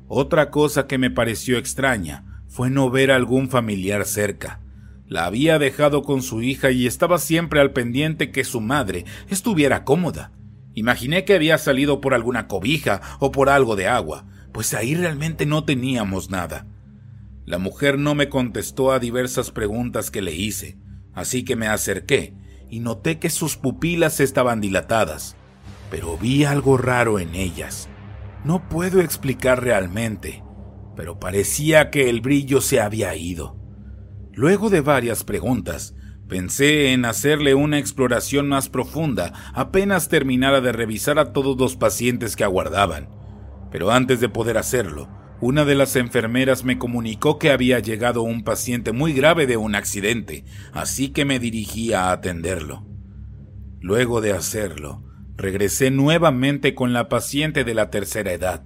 Otra 0.08 0.50
cosa 0.50 0.88
que 0.88 0.98
me 0.98 1.12
pareció 1.12 1.60
extraña 1.60 2.44
fue 2.48 2.72
no 2.72 2.90
ver 2.90 3.12
a 3.12 3.16
algún 3.16 3.50
familiar 3.50 4.06
cerca. 4.06 4.60
La 5.06 5.26
había 5.26 5.60
dejado 5.60 6.02
con 6.02 6.24
su 6.24 6.42
hija 6.42 6.72
y 6.72 6.88
estaba 6.88 7.20
siempre 7.20 7.60
al 7.60 7.74
pendiente 7.74 8.32
que 8.32 8.44
su 8.44 8.60
madre 8.60 9.06
estuviera 9.30 9.84
cómoda. 9.84 10.32
Imaginé 10.74 11.26
que 11.26 11.36
había 11.36 11.60
salido 11.60 12.02
por 12.02 12.16
alguna 12.16 12.48
cobija 12.48 13.02
o 13.20 13.32
por 13.32 13.50
algo 13.50 13.76
de 13.76 13.88
agua, 13.88 14.26
pues 14.52 14.74
ahí 14.74 14.96
realmente 14.96 15.46
no 15.46 15.64
teníamos 15.64 16.32
nada. 16.32 16.66
La 17.50 17.58
mujer 17.58 17.98
no 17.98 18.14
me 18.14 18.30
contestó 18.30 18.92
a 18.92 19.00
diversas 19.00 19.50
preguntas 19.50 20.12
que 20.12 20.22
le 20.22 20.36
hice, 20.36 20.78
así 21.16 21.44
que 21.44 21.56
me 21.56 21.66
acerqué 21.66 22.36
y 22.70 22.80
noté 22.80 23.18
que 23.18 23.32
sus 23.32 23.58
pupilas 23.58 24.20
estaban 24.20 24.62
dilatadas, 24.62 25.36
pero 25.90 26.16
vi 26.16 26.44
algo 26.44 26.78
raro 26.78 27.18
en 27.18 27.34
ellas. 27.34 27.90
No 28.44 28.70
puedo 28.70 29.02
explicar 29.02 29.64
realmente, 29.64 30.44
pero 30.96 31.20
parecía 31.20 31.90
que 31.90 32.12
el 32.12 32.22
brillo 32.22 32.62
se 32.62 32.82
había 32.82 33.16
ido. 33.16 33.58
Luego 34.32 34.70
de 34.70 34.82
varias 34.82 35.24
preguntas, 35.24 35.96
Pensé 36.28 36.94
en 36.94 37.06
hacerle 37.06 37.56
una 37.56 37.80
exploración 37.80 38.48
más 38.48 38.70
profunda 38.70 39.34
apenas 39.56 40.10
terminara 40.10 40.62
de 40.62 40.72
revisar 40.72 41.18
a 41.18 41.34
todos 41.34 41.58
los 41.58 41.76
pacientes 41.76 42.36
que 42.36 42.44
aguardaban. 42.44 43.10
Pero 43.72 43.90
antes 43.90 44.20
de 44.20 44.30
poder 44.30 44.60
hacerlo, 44.60 45.10
una 45.42 45.64
de 45.64 45.76
las 45.76 45.96
enfermeras 45.96 46.66
me 46.66 46.78
comunicó 46.78 47.40
que 47.40 47.52
había 47.52 47.80
llegado 47.80 48.24
un 48.24 48.44
paciente 48.44 48.92
muy 48.92 49.14
grave 49.14 49.48
de 49.48 49.56
un 49.56 49.74
accidente, 49.74 50.44
así 50.74 51.10
que 51.10 51.24
me 51.24 51.40
dirigí 51.40 51.94
a 51.94 52.12
atenderlo. 52.12 52.86
Luego 53.80 54.20
de 54.20 54.34
hacerlo, 54.34 55.02
regresé 55.38 55.92
nuevamente 55.92 56.76
con 56.76 56.92
la 56.92 57.08
paciente 57.08 57.64
de 57.64 57.74
la 57.74 57.90
tercera 57.90 58.34
edad, 58.34 58.66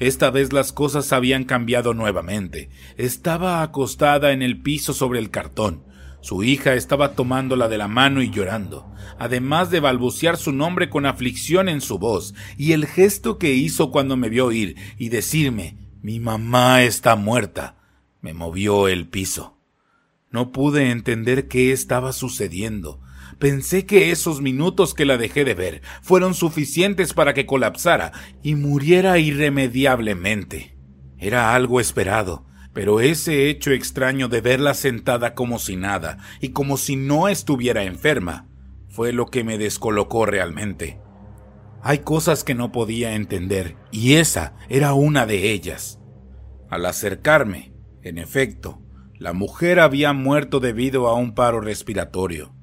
Esta 0.00 0.30
vez 0.30 0.52
las 0.52 0.72
cosas 0.72 1.12
habían 1.12 1.42
cambiado 1.42 1.92
nuevamente. 1.92 2.70
Estaba 2.96 3.62
acostada 3.62 4.30
en 4.30 4.42
el 4.42 4.62
piso 4.62 4.94
sobre 4.94 5.18
el 5.18 5.30
cartón. 5.30 5.82
Su 6.20 6.44
hija 6.44 6.74
estaba 6.74 7.14
tomándola 7.14 7.68
de 7.68 7.78
la 7.78 7.88
mano 7.88 8.22
y 8.22 8.30
llorando, 8.30 8.92
además 9.18 9.72
de 9.72 9.80
balbucear 9.80 10.36
su 10.36 10.52
nombre 10.52 10.88
con 10.88 11.04
aflicción 11.04 11.68
en 11.68 11.80
su 11.80 11.98
voz, 11.98 12.32
y 12.56 12.72
el 12.72 12.86
gesto 12.86 13.38
que 13.38 13.54
hizo 13.54 13.90
cuando 13.90 14.16
me 14.16 14.28
vio 14.28 14.52
ir 14.52 14.76
y 14.98 15.08
decirme 15.08 15.87
Mi 16.00 16.20
mamá 16.20 16.82
está 16.82 17.16
muerta, 17.16 17.76
me 18.20 18.32
movió 18.32 18.86
el 18.86 19.08
piso. 19.08 19.58
No 20.30 20.52
pude 20.52 20.90
entender 20.90 21.48
qué 21.48 21.72
estaba 21.72 22.12
sucediendo. 22.12 23.00
Pensé 23.40 23.84
que 23.84 24.12
esos 24.12 24.40
minutos 24.40 24.94
que 24.94 25.04
la 25.04 25.16
dejé 25.16 25.44
de 25.44 25.54
ver 25.54 25.82
fueron 26.02 26.34
suficientes 26.34 27.14
para 27.14 27.34
que 27.34 27.46
colapsara 27.46 28.12
y 28.42 28.54
muriera 28.54 29.18
irremediablemente. 29.18 30.76
Era 31.18 31.54
algo 31.54 31.80
esperado, 31.80 32.46
pero 32.72 33.00
ese 33.00 33.48
hecho 33.48 33.72
extraño 33.72 34.28
de 34.28 34.40
verla 34.40 34.74
sentada 34.74 35.34
como 35.34 35.58
si 35.58 35.74
nada 35.74 36.18
y 36.40 36.50
como 36.50 36.76
si 36.76 36.94
no 36.94 37.26
estuviera 37.26 37.82
enferma 37.82 38.46
fue 38.88 39.12
lo 39.12 39.26
que 39.26 39.42
me 39.42 39.58
descolocó 39.58 40.26
realmente. 40.26 41.00
Hay 41.82 41.98
cosas 42.00 42.44
que 42.44 42.54
no 42.54 42.72
podía 42.72 43.14
entender 43.14 43.76
y 43.90 44.14
esa 44.14 44.54
era 44.68 44.94
una 44.94 45.26
de 45.26 45.52
ellas. 45.52 46.00
Al 46.68 46.86
acercarme, 46.86 47.72
en 48.02 48.18
efecto, 48.18 48.82
la 49.18 49.32
mujer 49.32 49.80
había 49.80 50.12
muerto 50.12 50.60
debido 50.60 51.08
a 51.08 51.14
un 51.14 51.34
paro 51.34 51.60
respiratorio. 51.60 52.54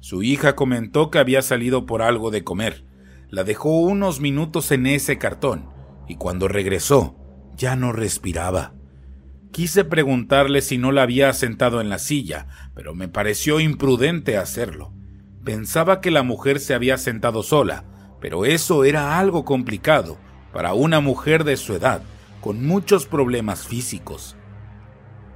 Su 0.00 0.22
hija 0.22 0.56
comentó 0.56 1.10
que 1.10 1.18
había 1.18 1.42
salido 1.42 1.86
por 1.86 2.02
algo 2.02 2.30
de 2.30 2.44
comer. 2.44 2.84
La 3.28 3.44
dejó 3.44 3.80
unos 3.80 4.20
minutos 4.20 4.72
en 4.72 4.86
ese 4.86 5.18
cartón 5.18 5.70
y 6.08 6.16
cuando 6.16 6.48
regresó 6.48 7.16
ya 7.56 7.76
no 7.76 7.92
respiraba. 7.92 8.74
Quise 9.52 9.84
preguntarle 9.84 10.62
si 10.62 10.78
no 10.78 10.92
la 10.92 11.02
había 11.02 11.32
sentado 11.34 11.80
en 11.80 11.88
la 11.88 11.98
silla, 11.98 12.48
pero 12.74 12.94
me 12.94 13.08
pareció 13.08 13.60
imprudente 13.60 14.38
hacerlo. 14.38 14.92
Pensaba 15.44 16.00
que 16.00 16.10
la 16.10 16.22
mujer 16.22 16.58
se 16.58 16.72
había 16.74 16.96
sentado 16.96 17.42
sola, 17.42 17.84
pero 18.22 18.44
eso 18.44 18.84
era 18.84 19.18
algo 19.18 19.44
complicado 19.44 20.16
para 20.52 20.74
una 20.74 21.00
mujer 21.00 21.42
de 21.42 21.56
su 21.56 21.74
edad, 21.74 22.02
con 22.40 22.64
muchos 22.64 23.04
problemas 23.06 23.66
físicos. 23.66 24.36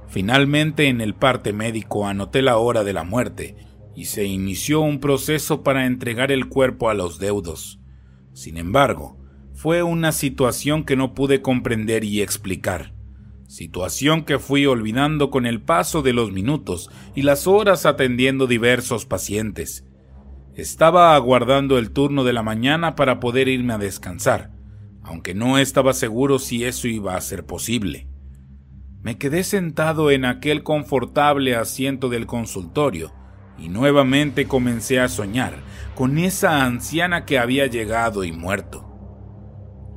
Finalmente 0.07 0.87
en 0.87 1.01
el 1.01 1.13
parte 1.13 1.51
médico 1.51 2.07
anoté 2.07 2.41
la 2.41 2.57
hora 2.57 2.85
de 2.85 2.93
la 2.93 3.03
muerte 3.03 3.57
y 3.93 4.05
se 4.05 4.23
inició 4.23 4.79
un 4.79 5.01
proceso 5.01 5.63
para 5.63 5.85
entregar 5.85 6.31
el 6.31 6.47
cuerpo 6.47 6.89
a 6.89 6.93
los 6.93 7.19
deudos. 7.19 7.81
Sin 8.31 8.55
embargo, 8.55 9.17
fue 9.53 9.83
una 9.83 10.13
situación 10.13 10.85
que 10.85 10.95
no 10.95 11.13
pude 11.13 11.41
comprender 11.41 12.05
y 12.05 12.21
explicar, 12.21 12.93
situación 13.47 14.23
que 14.23 14.39
fui 14.39 14.65
olvidando 14.65 15.29
con 15.29 15.45
el 15.45 15.61
paso 15.61 16.03
de 16.03 16.13
los 16.13 16.31
minutos 16.31 16.89
y 17.15 17.23
las 17.23 17.47
horas 17.47 17.85
atendiendo 17.85 18.47
diversos 18.47 19.05
pacientes. 19.05 19.86
Estaba 20.57 21.13
aguardando 21.13 21.77
el 21.77 21.91
turno 21.91 22.23
de 22.23 22.33
la 22.33 22.41
mañana 22.41 22.95
para 22.95 23.19
poder 23.19 23.47
irme 23.47 23.73
a 23.73 23.77
descansar, 23.77 24.49
aunque 25.03 25.35
no 25.35 25.59
estaba 25.59 25.93
seguro 25.93 26.39
si 26.39 26.65
eso 26.65 26.87
iba 26.87 27.15
a 27.15 27.21
ser 27.21 27.45
posible. 27.45 28.07
Me 29.03 29.19
quedé 29.19 29.43
sentado 29.43 30.09
en 30.09 30.25
aquel 30.25 30.63
confortable 30.63 31.55
asiento 31.55 32.09
del 32.09 32.25
consultorio 32.25 33.13
y 33.59 33.69
nuevamente 33.69 34.47
comencé 34.47 34.99
a 34.99 35.09
soñar 35.09 35.53
con 35.93 36.17
esa 36.17 36.65
anciana 36.65 37.23
que 37.23 37.37
había 37.37 37.67
llegado 37.67 38.23
y 38.23 38.31
muerto. 38.31 38.83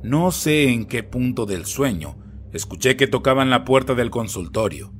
No 0.03 0.29
sé 0.29 0.69
en 0.69 0.85
qué 0.85 1.01
punto 1.01 1.47
del 1.47 1.65
sueño 1.65 2.17
escuché 2.53 2.97
que 2.97 3.07
tocaban 3.07 3.49
la 3.49 3.65
puerta 3.65 3.95
del 3.95 4.11
consultorio. 4.11 4.93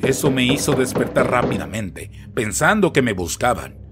Eso 0.00 0.30
me 0.30 0.44
hizo 0.44 0.74
despertar 0.74 1.28
rápidamente, 1.28 2.12
pensando 2.34 2.92
que 2.92 3.02
me 3.02 3.14
buscaban. 3.14 3.87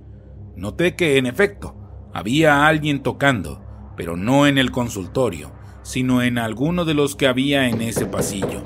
Noté 0.57 0.97
que, 0.97 1.19
en 1.19 1.27
efecto, 1.27 1.77
había 2.15 2.67
alguien 2.67 3.03
tocando, 3.03 3.63
pero 3.97 4.17
no 4.17 4.47
en 4.47 4.57
el 4.57 4.71
consultorio, 4.71 5.53
sino 5.83 6.23
en 6.23 6.39
alguno 6.39 6.85
de 6.85 6.95
los 6.95 7.15
que 7.15 7.27
había 7.27 7.69
en 7.69 7.83
ese 7.83 8.07
pasillo. 8.07 8.63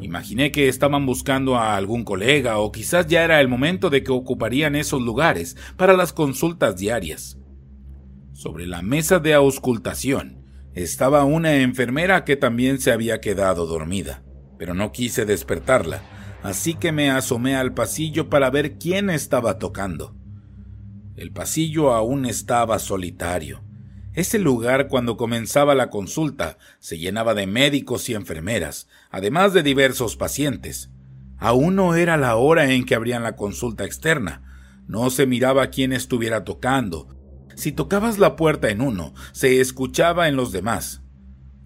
Imaginé 0.00 0.50
que 0.50 0.68
estaban 0.68 1.04
buscando 1.04 1.56
a 1.56 1.76
algún 1.76 2.04
colega 2.04 2.58
o 2.58 2.72
quizás 2.72 3.06
ya 3.06 3.22
era 3.22 3.40
el 3.40 3.48
momento 3.48 3.90
de 3.90 4.02
que 4.02 4.10
ocuparían 4.10 4.74
esos 4.74 5.02
lugares 5.02 5.56
para 5.76 5.92
las 5.92 6.14
consultas 6.14 6.76
diarias. 6.78 7.38
Sobre 8.32 8.66
la 8.66 8.80
mesa 8.80 9.18
de 9.18 9.34
auscultación 9.34 10.46
estaba 10.72 11.24
una 11.24 11.56
enfermera 11.56 12.24
que 12.24 12.36
también 12.36 12.80
se 12.80 12.92
había 12.92 13.20
quedado 13.20 13.66
dormida, 13.66 14.22
pero 14.58 14.72
no 14.72 14.90
quise 14.90 15.26
despertarla, 15.26 16.02
así 16.42 16.72
que 16.74 16.92
me 16.92 17.10
asomé 17.10 17.56
al 17.56 17.74
pasillo 17.74 18.30
para 18.30 18.48
ver 18.48 18.78
quién 18.78 19.10
estaba 19.10 19.58
tocando. 19.58 20.17
El 21.18 21.32
pasillo 21.32 21.94
aún 21.94 22.26
estaba 22.26 22.78
solitario. 22.78 23.60
Ese 24.12 24.38
lugar 24.38 24.86
cuando 24.86 25.16
comenzaba 25.16 25.74
la 25.74 25.90
consulta 25.90 26.58
se 26.78 26.96
llenaba 26.96 27.34
de 27.34 27.48
médicos 27.48 28.08
y 28.08 28.14
enfermeras, 28.14 28.86
además 29.10 29.52
de 29.52 29.64
diversos 29.64 30.14
pacientes. 30.14 30.90
Aún 31.36 31.74
no 31.74 31.96
era 31.96 32.16
la 32.16 32.36
hora 32.36 32.72
en 32.72 32.84
que 32.84 32.94
abrían 32.94 33.24
la 33.24 33.34
consulta 33.34 33.84
externa. 33.84 34.44
No 34.86 35.10
se 35.10 35.26
miraba 35.26 35.70
quién 35.70 35.92
estuviera 35.92 36.44
tocando. 36.44 37.08
Si 37.56 37.72
tocabas 37.72 38.18
la 38.18 38.36
puerta 38.36 38.70
en 38.70 38.80
uno, 38.80 39.12
se 39.32 39.60
escuchaba 39.60 40.28
en 40.28 40.36
los 40.36 40.52
demás. 40.52 41.02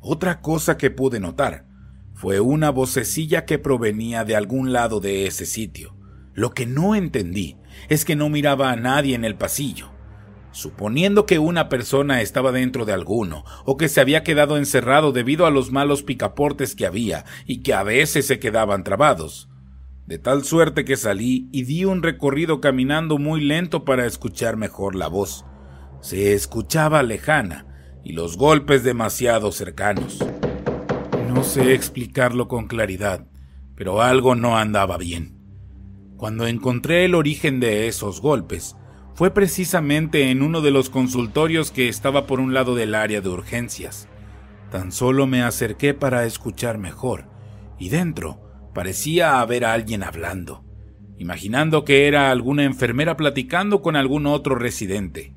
Otra 0.00 0.40
cosa 0.40 0.78
que 0.78 0.90
pude 0.90 1.20
notar 1.20 1.66
fue 2.14 2.40
una 2.40 2.70
vocecilla 2.70 3.44
que 3.44 3.58
provenía 3.58 4.24
de 4.24 4.34
algún 4.34 4.72
lado 4.72 4.98
de 4.98 5.26
ese 5.26 5.44
sitio. 5.44 5.94
Lo 6.32 6.52
que 6.54 6.64
no 6.64 6.94
entendí 6.94 7.58
es 7.88 8.04
que 8.04 8.16
no 8.16 8.28
miraba 8.28 8.70
a 8.70 8.76
nadie 8.76 9.14
en 9.14 9.24
el 9.24 9.36
pasillo. 9.36 9.90
Suponiendo 10.52 11.24
que 11.24 11.38
una 11.38 11.68
persona 11.68 12.20
estaba 12.20 12.52
dentro 12.52 12.84
de 12.84 12.92
alguno, 12.92 13.44
o 13.64 13.76
que 13.76 13.88
se 13.88 14.00
había 14.00 14.22
quedado 14.22 14.58
encerrado 14.58 15.12
debido 15.12 15.46
a 15.46 15.50
los 15.50 15.72
malos 15.72 16.02
picaportes 16.02 16.74
que 16.74 16.86
había 16.86 17.24
y 17.46 17.62
que 17.62 17.72
a 17.72 17.82
veces 17.82 18.26
se 18.26 18.38
quedaban 18.38 18.84
trabados. 18.84 19.48
De 20.06 20.18
tal 20.18 20.44
suerte 20.44 20.84
que 20.84 20.96
salí 20.96 21.48
y 21.52 21.62
di 21.62 21.84
un 21.84 22.02
recorrido 22.02 22.60
caminando 22.60 23.18
muy 23.18 23.40
lento 23.40 23.84
para 23.84 24.04
escuchar 24.04 24.56
mejor 24.56 24.94
la 24.94 25.08
voz. 25.08 25.46
Se 26.00 26.34
escuchaba 26.34 27.02
lejana 27.02 27.66
y 28.04 28.12
los 28.12 28.36
golpes 28.36 28.84
demasiado 28.84 29.52
cercanos. 29.52 30.18
No 31.28 31.44
sé 31.44 31.72
explicarlo 31.72 32.46
con 32.46 32.66
claridad, 32.66 33.26
pero 33.74 34.02
algo 34.02 34.34
no 34.34 34.58
andaba 34.58 34.98
bien. 34.98 35.41
Cuando 36.22 36.46
encontré 36.46 37.04
el 37.04 37.16
origen 37.16 37.58
de 37.58 37.88
esos 37.88 38.20
golpes, 38.20 38.76
fue 39.12 39.34
precisamente 39.34 40.30
en 40.30 40.42
uno 40.42 40.60
de 40.60 40.70
los 40.70 40.88
consultorios 40.88 41.72
que 41.72 41.88
estaba 41.88 42.28
por 42.28 42.38
un 42.38 42.54
lado 42.54 42.76
del 42.76 42.94
área 42.94 43.20
de 43.20 43.28
urgencias. 43.28 44.08
Tan 44.70 44.92
solo 44.92 45.26
me 45.26 45.42
acerqué 45.42 45.94
para 45.94 46.24
escuchar 46.24 46.78
mejor, 46.78 47.24
y 47.76 47.88
dentro 47.88 48.40
parecía 48.72 49.40
haber 49.40 49.64
alguien 49.64 50.04
hablando, 50.04 50.64
imaginando 51.18 51.84
que 51.84 52.06
era 52.06 52.30
alguna 52.30 52.62
enfermera 52.62 53.16
platicando 53.16 53.82
con 53.82 53.96
algún 53.96 54.26
otro 54.26 54.54
residente. 54.54 55.34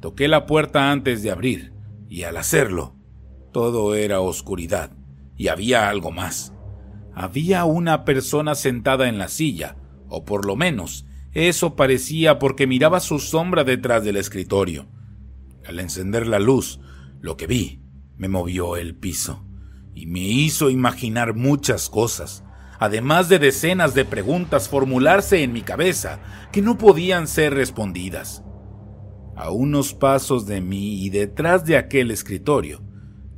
Toqué 0.00 0.28
la 0.28 0.46
puerta 0.46 0.92
antes 0.92 1.22
de 1.22 1.30
abrir, 1.30 1.74
y 2.08 2.22
al 2.22 2.38
hacerlo, 2.38 2.96
todo 3.52 3.94
era 3.94 4.22
oscuridad, 4.22 4.92
y 5.36 5.48
había 5.48 5.90
algo 5.90 6.10
más. 6.10 6.54
Había 7.14 7.66
una 7.66 8.06
persona 8.06 8.54
sentada 8.54 9.10
en 9.10 9.18
la 9.18 9.28
silla, 9.28 9.76
o 10.08 10.24
por 10.24 10.46
lo 10.46 10.56
menos 10.56 11.06
eso 11.36 11.76
parecía 11.76 12.38
porque 12.38 12.66
miraba 12.66 12.98
su 12.98 13.18
sombra 13.18 13.62
detrás 13.62 14.02
del 14.02 14.16
escritorio. 14.16 14.86
Al 15.66 15.80
encender 15.80 16.26
la 16.26 16.38
luz, 16.38 16.80
lo 17.20 17.36
que 17.36 17.46
vi 17.46 17.82
me 18.16 18.28
movió 18.28 18.76
el 18.76 18.94
piso 18.94 19.44
y 19.94 20.06
me 20.06 20.20
hizo 20.20 20.70
imaginar 20.70 21.34
muchas 21.34 21.90
cosas, 21.90 22.42
además 22.78 23.28
de 23.28 23.38
decenas 23.38 23.94
de 23.94 24.06
preguntas 24.06 24.70
formularse 24.70 25.42
en 25.42 25.52
mi 25.52 25.60
cabeza 25.60 26.20
que 26.52 26.62
no 26.62 26.78
podían 26.78 27.28
ser 27.28 27.52
respondidas. 27.52 28.42
A 29.36 29.50
unos 29.50 29.92
pasos 29.92 30.46
de 30.46 30.62
mí 30.62 31.04
y 31.04 31.10
detrás 31.10 31.66
de 31.66 31.76
aquel 31.76 32.10
escritorio 32.10 32.82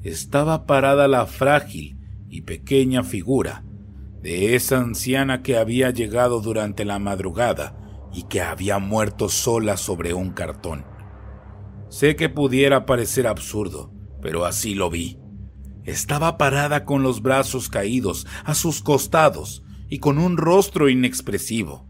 estaba 0.05 0.67
parada 0.67 1.09
la 1.09 1.27
frágil 1.27 1.99
y 2.29 2.43
pequeña 2.43 3.03
figura 3.03 3.65
de 4.23 4.55
esa 4.55 4.79
anciana 4.79 5.43
que 5.43 5.57
había 5.57 5.91
llegado 5.91 6.41
durante 6.41 6.85
la 6.85 6.99
madrugada 6.99 7.77
y 8.13 8.25
que 8.25 8.41
había 8.41 8.79
muerto 8.79 9.29
sola 9.29 9.77
sobre 9.77 10.15
un 10.15 10.31
cartón. 10.31 10.85
Sé 11.89 12.17
que 12.17 12.29
pudiera 12.29 12.85
parecer 12.85 13.27
absurdo, 13.27 13.93
pero 14.21 14.45
así 14.45 14.75
lo 14.75 14.91
vi. 14.91 15.19
Estaba 15.85 16.37
parada 16.37 16.85
con 16.85 17.03
los 17.03 17.23
brazos 17.23 17.69
caídos 17.69 18.27
a 18.45 18.55
sus 18.55 18.83
costados 18.83 19.63
y 19.89 20.01
con 20.01 20.19
un 20.19 20.37
rostro 20.37 20.89
inexpresivo. 20.89 21.89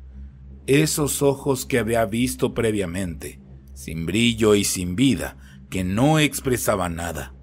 Esos 0.66 1.22
ojos 1.22 1.66
que 1.66 1.78
había 1.78 2.04
visto 2.04 2.54
previamente, 2.54 3.40
sin 3.74 4.06
brillo 4.06 4.54
y 4.54 4.64
sin 4.64 4.94
vida, 4.94 5.36
que 5.70 5.82
no 5.82 6.18
expresaban 6.18 6.94
nada. 6.96 7.34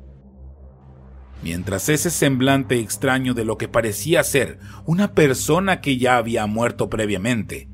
Mientras 1.43 1.89
ese 1.89 2.09
semblante 2.09 2.79
extraño 2.79 3.33
de 3.33 3.45
lo 3.45 3.57
que 3.57 3.67
parecía 3.67 4.23
ser 4.23 4.59
una 4.85 5.13
persona 5.13 5.81
que 5.81 5.97
ya 5.97 6.17
había 6.17 6.45
muerto 6.47 6.89
previamente. 6.89 7.69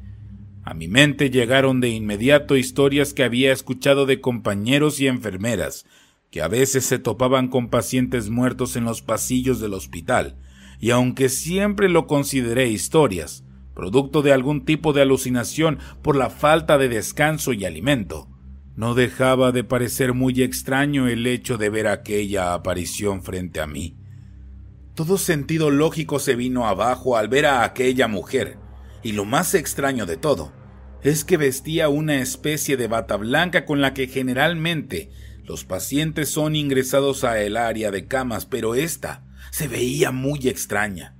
A 0.63 0.74
mi 0.74 0.88
mente 0.88 1.30
llegaron 1.30 1.82
de 1.82 1.89
inmediato 1.89 2.56
historias 2.56 3.13
que 3.13 3.24
había 3.24 3.51
escuchado 3.51 4.06
de 4.06 4.22
compañeros 4.22 5.00
y 5.00 5.08
enfermeras, 5.08 5.86
que 6.30 6.41
a 6.41 6.48
veces 6.48 6.86
se 6.86 7.00
topaban 7.00 7.48
con 7.48 7.70
pacientes 7.70 8.30
muertos 8.30 8.75
en 8.75 8.86
los 8.86 9.01
pasillos 9.01 9.60
del 9.60 9.74
hospital, 9.74 10.38
y 10.80 10.91
aunque 10.91 11.30
siempre 11.30 11.89
lo 11.89 12.08
consideré 12.08 12.70
historias, 12.70 13.44
producto 13.74 14.22
de 14.22 14.34
algún 14.34 14.65
tipo 14.65 14.94
de 14.94 15.01
alucinación 15.01 15.80
por 16.01 16.15
la 16.15 16.30
falta 16.30 16.77
de 16.77 16.89
descanso 16.89 17.53
y 17.53 17.65
alimento, 17.65 18.27
no 18.81 18.95
dejaba 18.95 19.51
de 19.51 19.63
parecer 19.63 20.15
muy 20.15 20.41
extraño 20.41 21.07
el 21.07 21.27
hecho 21.27 21.59
de 21.59 21.69
ver 21.69 21.85
aquella 21.85 22.55
aparición 22.55 23.21
frente 23.21 23.61
a 23.61 23.67
mí. 23.67 23.95
Todo 24.95 25.19
sentido 25.19 25.69
lógico 25.69 26.17
se 26.17 26.33
vino 26.33 26.65
abajo 26.65 27.15
al 27.15 27.27
ver 27.27 27.45
a 27.45 27.63
aquella 27.63 28.07
mujer, 28.07 28.57
y 29.03 29.11
lo 29.11 29.23
más 29.23 29.53
extraño 29.53 30.07
de 30.07 30.17
todo 30.17 30.51
es 31.03 31.23
que 31.23 31.38
vestía 31.38 31.89
una 31.89 32.21
especie 32.21 32.75
de 32.75 32.88
bata 32.88 33.17
blanca 33.17 33.65
con 33.65 33.81
la 33.81 33.93
que 33.93 34.07
generalmente 34.07 35.11
los 35.43 35.63
pacientes 35.63 36.29
son 36.29 36.55
ingresados 36.55 37.23
a 37.23 37.39
el 37.39 37.57
área 37.57 37.91
de 37.91 38.07
camas, 38.07 38.47
pero 38.47 38.73
esta 38.73 39.23
se 39.51 39.67
veía 39.67 40.11
muy 40.11 40.47
extraña. 40.47 41.15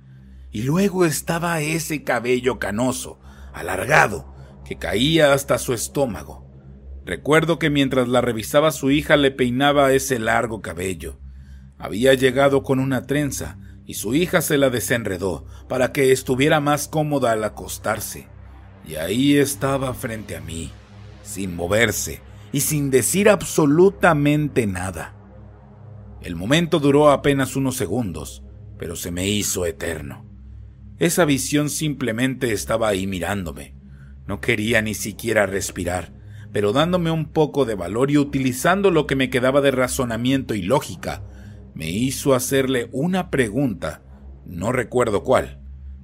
Y 0.50 0.62
luego 0.62 1.04
estaba 1.04 1.60
ese 1.60 2.02
cabello 2.02 2.58
canoso, 2.58 3.20
alargado, 3.54 4.34
que 4.64 4.78
caía 4.78 5.32
hasta 5.32 5.58
su 5.58 5.74
estómago. 5.74 6.41
Recuerdo 7.04 7.58
que 7.58 7.68
mientras 7.68 8.08
la 8.08 8.20
revisaba 8.20 8.70
su 8.70 8.90
hija 8.90 9.16
le 9.16 9.32
peinaba 9.32 9.92
ese 9.92 10.18
largo 10.18 10.62
cabello. 10.62 11.18
Había 11.78 12.14
llegado 12.14 12.62
con 12.62 12.78
una 12.78 13.06
trenza 13.06 13.58
y 13.86 13.94
su 13.94 14.14
hija 14.14 14.40
se 14.40 14.56
la 14.56 14.70
desenredó 14.70 15.46
para 15.68 15.92
que 15.92 16.12
estuviera 16.12 16.60
más 16.60 16.86
cómoda 16.86 17.32
al 17.32 17.42
acostarse. 17.42 18.28
Y 18.86 18.94
ahí 18.94 19.36
estaba 19.36 19.94
frente 19.94 20.36
a 20.36 20.40
mí, 20.40 20.70
sin 21.24 21.56
moverse 21.56 22.20
y 22.52 22.60
sin 22.60 22.90
decir 22.90 23.28
absolutamente 23.28 24.66
nada. 24.68 25.14
El 26.20 26.36
momento 26.36 26.78
duró 26.78 27.10
apenas 27.10 27.56
unos 27.56 27.76
segundos, 27.76 28.44
pero 28.78 28.94
se 28.94 29.10
me 29.10 29.28
hizo 29.28 29.66
eterno. 29.66 30.24
Esa 30.98 31.24
visión 31.24 31.68
simplemente 31.68 32.52
estaba 32.52 32.86
ahí 32.86 33.08
mirándome. 33.08 33.74
No 34.28 34.40
quería 34.40 34.82
ni 34.82 34.94
siquiera 34.94 35.46
respirar 35.46 36.21
pero 36.52 36.72
dándome 36.72 37.10
un 37.10 37.26
poco 37.26 37.64
de 37.64 37.74
valor 37.74 38.10
y 38.10 38.18
utilizando 38.18 38.90
lo 38.90 39.06
que 39.06 39.16
me 39.16 39.30
quedaba 39.30 39.60
de 39.60 39.70
razonamiento 39.70 40.54
y 40.54 40.62
lógica, 40.62 41.22
me 41.74 41.90
hizo 41.90 42.34
hacerle 42.34 42.88
una 42.92 43.30
pregunta, 43.30 44.02
no 44.44 44.72
recuerdo 44.72 45.22
cuál, 45.22 45.60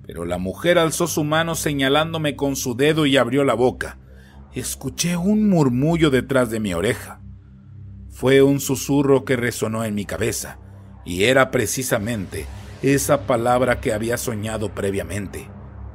pero 0.07 0.25
la 0.25 0.39
mujer 0.39 0.79
alzó 0.79 1.07
su 1.07 1.23
mano 1.23 1.55
señalándome 1.55 2.35
con 2.35 2.57
su 2.57 2.75
dedo 2.75 3.05
y 3.05 3.19
abrió 3.19 3.45
la 3.45 3.53
boca. 3.53 3.99
Escuché 4.55 5.19
un 5.19 5.51
murmullo 5.51 6.09
detrás 6.09 6.49
de 6.51 6.61
mi 6.61 6.73
oreja. 6.73 7.21
Fue 8.09 8.41
un 8.41 8.61
susurro 8.61 9.27
que 9.27 9.37
resonó 9.37 9.85
en 9.85 9.95
mi 9.95 10.07
cabeza, 10.07 10.59
y 11.05 11.25
era 11.25 11.51
precisamente 11.51 12.47
esa 12.83 13.27
palabra 13.27 13.81
que 13.81 13.93
había 13.93 14.17
soñado 14.17 14.75
previamente. 14.75 15.47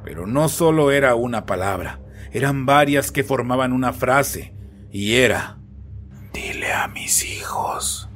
Pero 0.04 0.28
no 0.28 0.48
solo 0.48 0.92
era 0.92 1.16
una 1.16 1.44
palabra, 1.44 2.00
eran 2.34 2.66
varias 2.66 3.12
que 3.12 3.22
formaban 3.22 3.72
una 3.72 3.92
frase, 3.92 4.52
y 4.90 5.14
era, 5.14 5.60
dile 6.32 6.72
a 6.72 6.88
mis 6.88 7.24
hijos. 7.24 8.08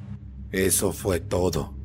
Eso 0.50 0.92
fue 0.92 1.20
todo. 1.20 1.76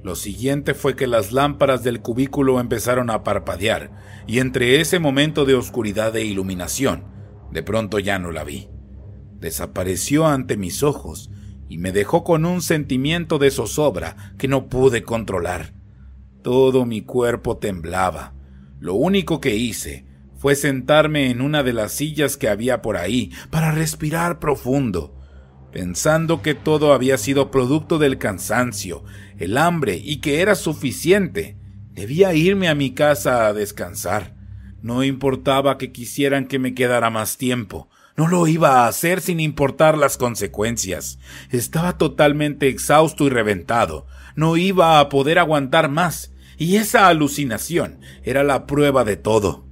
Lo 0.00 0.14
siguiente 0.14 0.74
fue 0.74 0.94
que 0.94 1.08
las 1.08 1.32
lámparas 1.32 1.82
del 1.82 2.00
cubículo 2.00 2.60
empezaron 2.60 3.10
a 3.10 3.24
parpadear, 3.24 3.90
y 4.28 4.38
entre 4.38 4.80
ese 4.80 5.00
momento 5.00 5.44
de 5.44 5.56
oscuridad 5.56 6.14
e 6.14 6.24
iluminación, 6.24 7.02
de 7.50 7.64
pronto 7.64 7.98
ya 7.98 8.20
no 8.20 8.30
la 8.30 8.44
vi. 8.44 8.68
Desapareció 9.40 10.28
ante 10.28 10.56
mis 10.56 10.84
ojos 10.84 11.32
y 11.68 11.78
me 11.78 11.90
dejó 11.90 12.22
con 12.22 12.44
un 12.44 12.62
sentimiento 12.62 13.38
de 13.38 13.50
zozobra 13.50 14.34
que 14.38 14.46
no 14.46 14.68
pude 14.68 15.02
controlar. 15.02 15.74
Todo 16.42 16.86
mi 16.86 17.02
cuerpo 17.02 17.56
temblaba. 17.56 18.34
Lo 18.78 18.94
único 18.94 19.40
que 19.40 19.56
hice 19.56 20.11
fue 20.42 20.56
sentarme 20.56 21.30
en 21.30 21.40
una 21.40 21.62
de 21.62 21.72
las 21.72 21.92
sillas 21.92 22.36
que 22.36 22.48
había 22.48 22.82
por 22.82 22.96
ahí 22.96 23.30
para 23.50 23.70
respirar 23.70 24.40
profundo, 24.40 25.16
pensando 25.70 26.42
que 26.42 26.56
todo 26.56 26.94
había 26.94 27.16
sido 27.16 27.52
producto 27.52 28.00
del 28.00 28.18
cansancio, 28.18 29.04
el 29.38 29.56
hambre 29.56 30.00
y 30.02 30.16
que 30.16 30.40
era 30.40 30.56
suficiente. 30.56 31.58
Debía 31.92 32.34
irme 32.34 32.68
a 32.68 32.74
mi 32.74 32.90
casa 32.90 33.46
a 33.46 33.52
descansar. 33.52 34.34
No 34.80 35.04
importaba 35.04 35.78
que 35.78 35.92
quisieran 35.92 36.48
que 36.48 36.58
me 36.58 36.74
quedara 36.74 37.08
más 37.08 37.36
tiempo. 37.36 37.88
No 38.16 38.26
lo 38.26 38.48
iba 38.48 38.80
a 38.82 38.88
hacer 38.88 39.20
sin 39.20 39.38
importar 39.38 39.96
las 39.96 40.16
consecuencias. 40.16 41.20
Estaba 41.50 41.98
totalmente 41.98 42.66
exhausto 42.66 43.26
y 43.26 43.30
reventado. 43.30 44.08
No 44.34 44.56
iba 44.56 44.98
a 44.98 45.08
poder 45.08 45.38
aguantar 45.38 45.88
más. 45.88 46.32
Y 46.58 46.78
esa 46.78 47.06
alucinación 47.06 48.00
era 48.24 48.42
la 48.42 48.66
prueba 48.66 49.04
de 49.04 49.16
todo. 49.16 49.70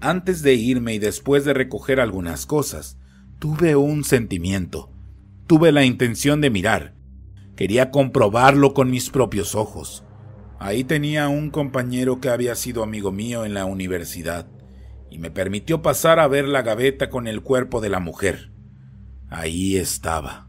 Antes 0.00 0.42
de 0.42 0.54
irme 0.54 0.94
y 0.94 0.98
después 1.00 1.44
de 1.44 1.54
recoger 1.54 1.98
algunas 1.98 2.46
cosas, 2.46 2.98
tuve 3.40 3.74
un 3.74 4.04
sentimiento. 4.04 4.92
Tuve 5.48 5.72
la 5.72 5.84
intención 5.84 6.40
de 6.40 6.50
mirar. 6.50 6.94
Quería 7.56 7.90
comprobarlo 7.90 8.74
con 8.74 8.90
mis 8.90 9.10
propios 9.10 9.56
ojos. 9.56 10.04
Ahí 10.60 10.84
tenía 10.84 11.28
un 11.28 11.50
compañero 11.50 12.20
que 12.20 12.28
había 12.28 12.54
sido 12.54 12.84
amigo 12.84 13.10
mío 13.10 13.44
en 13.44 13.54
la 13.54 13.64
universidad 13.64 14.46
y 15.10 15.18
me 15.18 15.30
permitió 15.30 15.82
pasar 15.82 16.20
a 16.20 16.28
ver 16.28 16.46
la 16.46 16.62
gaveta 16.62 17.10
con 17.10 17.26
el 17.26 17.42
cuerpo 17.42 17.80
de 17.80 17.88
la 17.88 17.98
mujer. 17.98 18.52
Ahí 19.30 19.76
estaba, 19.76 20.48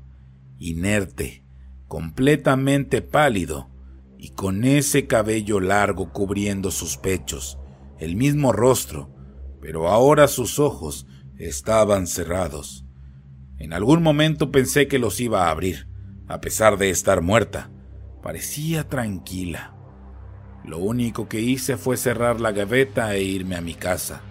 inerte, 0.57 1.43
completamente 1.87 3.01
pálido 3.01 3.69
y 4.17 4.29
con 4.29 4.63
ese 4.63 5.07
cabello 5.07 5.59
largo 5.59 6.11
cubriendo 6.11 6.71
sus 6.71 6.97
pechos, 6.97 7.57
el 7.99 8.15
mismo 8.15 8.51
rostro, 8.51 9.18
pero 9.61 9.89
ahora 9.89 10.27
sus 10.27 10.59
ojos 10.59 11.07
estaban 11.37 12.07
cerrados. 12.07 12.85
En 13.57 13.73
algún 13.73 14.01
momento 14.01 14.51
pensé 14.51 14.87
que 14.87 14.99
los 14.99 15.19
iba 15.19 15.47
a 15.47 15.51
abrir, 15.51 15.87
a 16.27 16.39
pesar 16.41 16.77
de 16.77 16.89
estar 16.89 17.21
muerta. 17.21 17.69
Parecía 18.21 18.87
tranquila. 18.87 19.75
Lo 20.63 20.77
único 20.77 21.27
que 21.27 21.41
hice 21.41 21.77
fue 21.77 21.97
cerrar 21.97 22.39
la 22.39 22.51
gaveta 22.51 23.15
e 23.15 23.23
irme 23.23 23.55
a 23.55 23.61
mi 23.61 23.73
casa. 23.73 24.21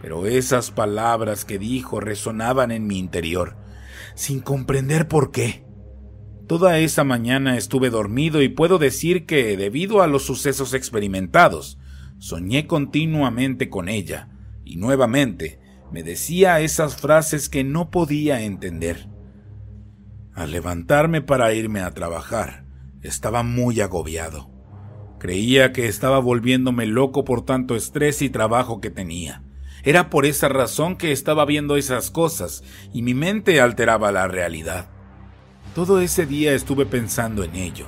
Pero 0.00 0.26
esas 0.26 0.70
palabras 0.70 1.44
que 1.44 1.58
dijo 1.58 2.00
resonaban 2.00 2.70
en 2.70 2.86
mi 2.86 2.98
interior, 2.98 3.56
sin 4.14 4.40
comprender 4.40 5.08
por 5.08 5.30
qué. 5.32 5.64
Toda 6.46 6.78
esa 6.78 7.02
mañana 7.02 7.56
estuve 7.56 7.90
dormido 7.90 8.40
y 8.40 8.48
puedo 8.48 8.78
decir 8.78 9.26
que, 9.26 9.56
debido 9.56 10.02
a 10.02 10.06
los 10.06 10.24
sucesos 10.24 10.74
experimentados, 10.74 11.78
soñé 12.18 12.66
continuamente 12.66 13.68
con 13.68 13.88
ella, 13.88 14.28
y 14.66 14.76
nuevamente 14.76 15.60
me 15.92 16.02
decía 16.02 16.60
esas 16.60 16.96
frases 16.96 17.48
que 17.48 17.62
no 17.62 17.90
podía 17.90 18.42
entender. 18.42 19.08
Al 20.34 20.50
levantarme 20.50 21.22
para 21.22 21.54
irme 21.54 21.80
a 21.80 21.92
trabajar, 21.92 22.66
estaba 23.00 23.44
muy 23.44 23.80
agobiado. 23.80 24.50
Creía 25.18 25.72
que 25.72 25.86
estaba 25.86 26.18
volviéndome 26.18 26.84
loco 26.84 27.24
por 27.24 27.44
tanto 27.44 27.76
estrés 27.76 28.20
y 28.20 28.28
trabajo 28.28 28.80
que 28.80 28.90
tenía. 28.90 29.44
Era 29.84 30.10
por 30.10 30.26
esa 30.26 30.48
razón 30.48 30.96
que 30.96 31.12
estaba 31.12 31.44
viendo 31.46 31.76
esas 31.76 32.10
cosas 32.10 32.64
y 32.92 33.02
mi 33.02 33.14
mente 33.14 33.60
alteraba 33.60 34.10
la 34.10 34.26
realidad. 34.26 34.88
Todo 35.76 36.00
ese 36.00 36.26
día 36.26 36.54
estuve 36.54 36.86
pensando 36.86 37.44
en 37.44 37.54
ello. 37.54 37.86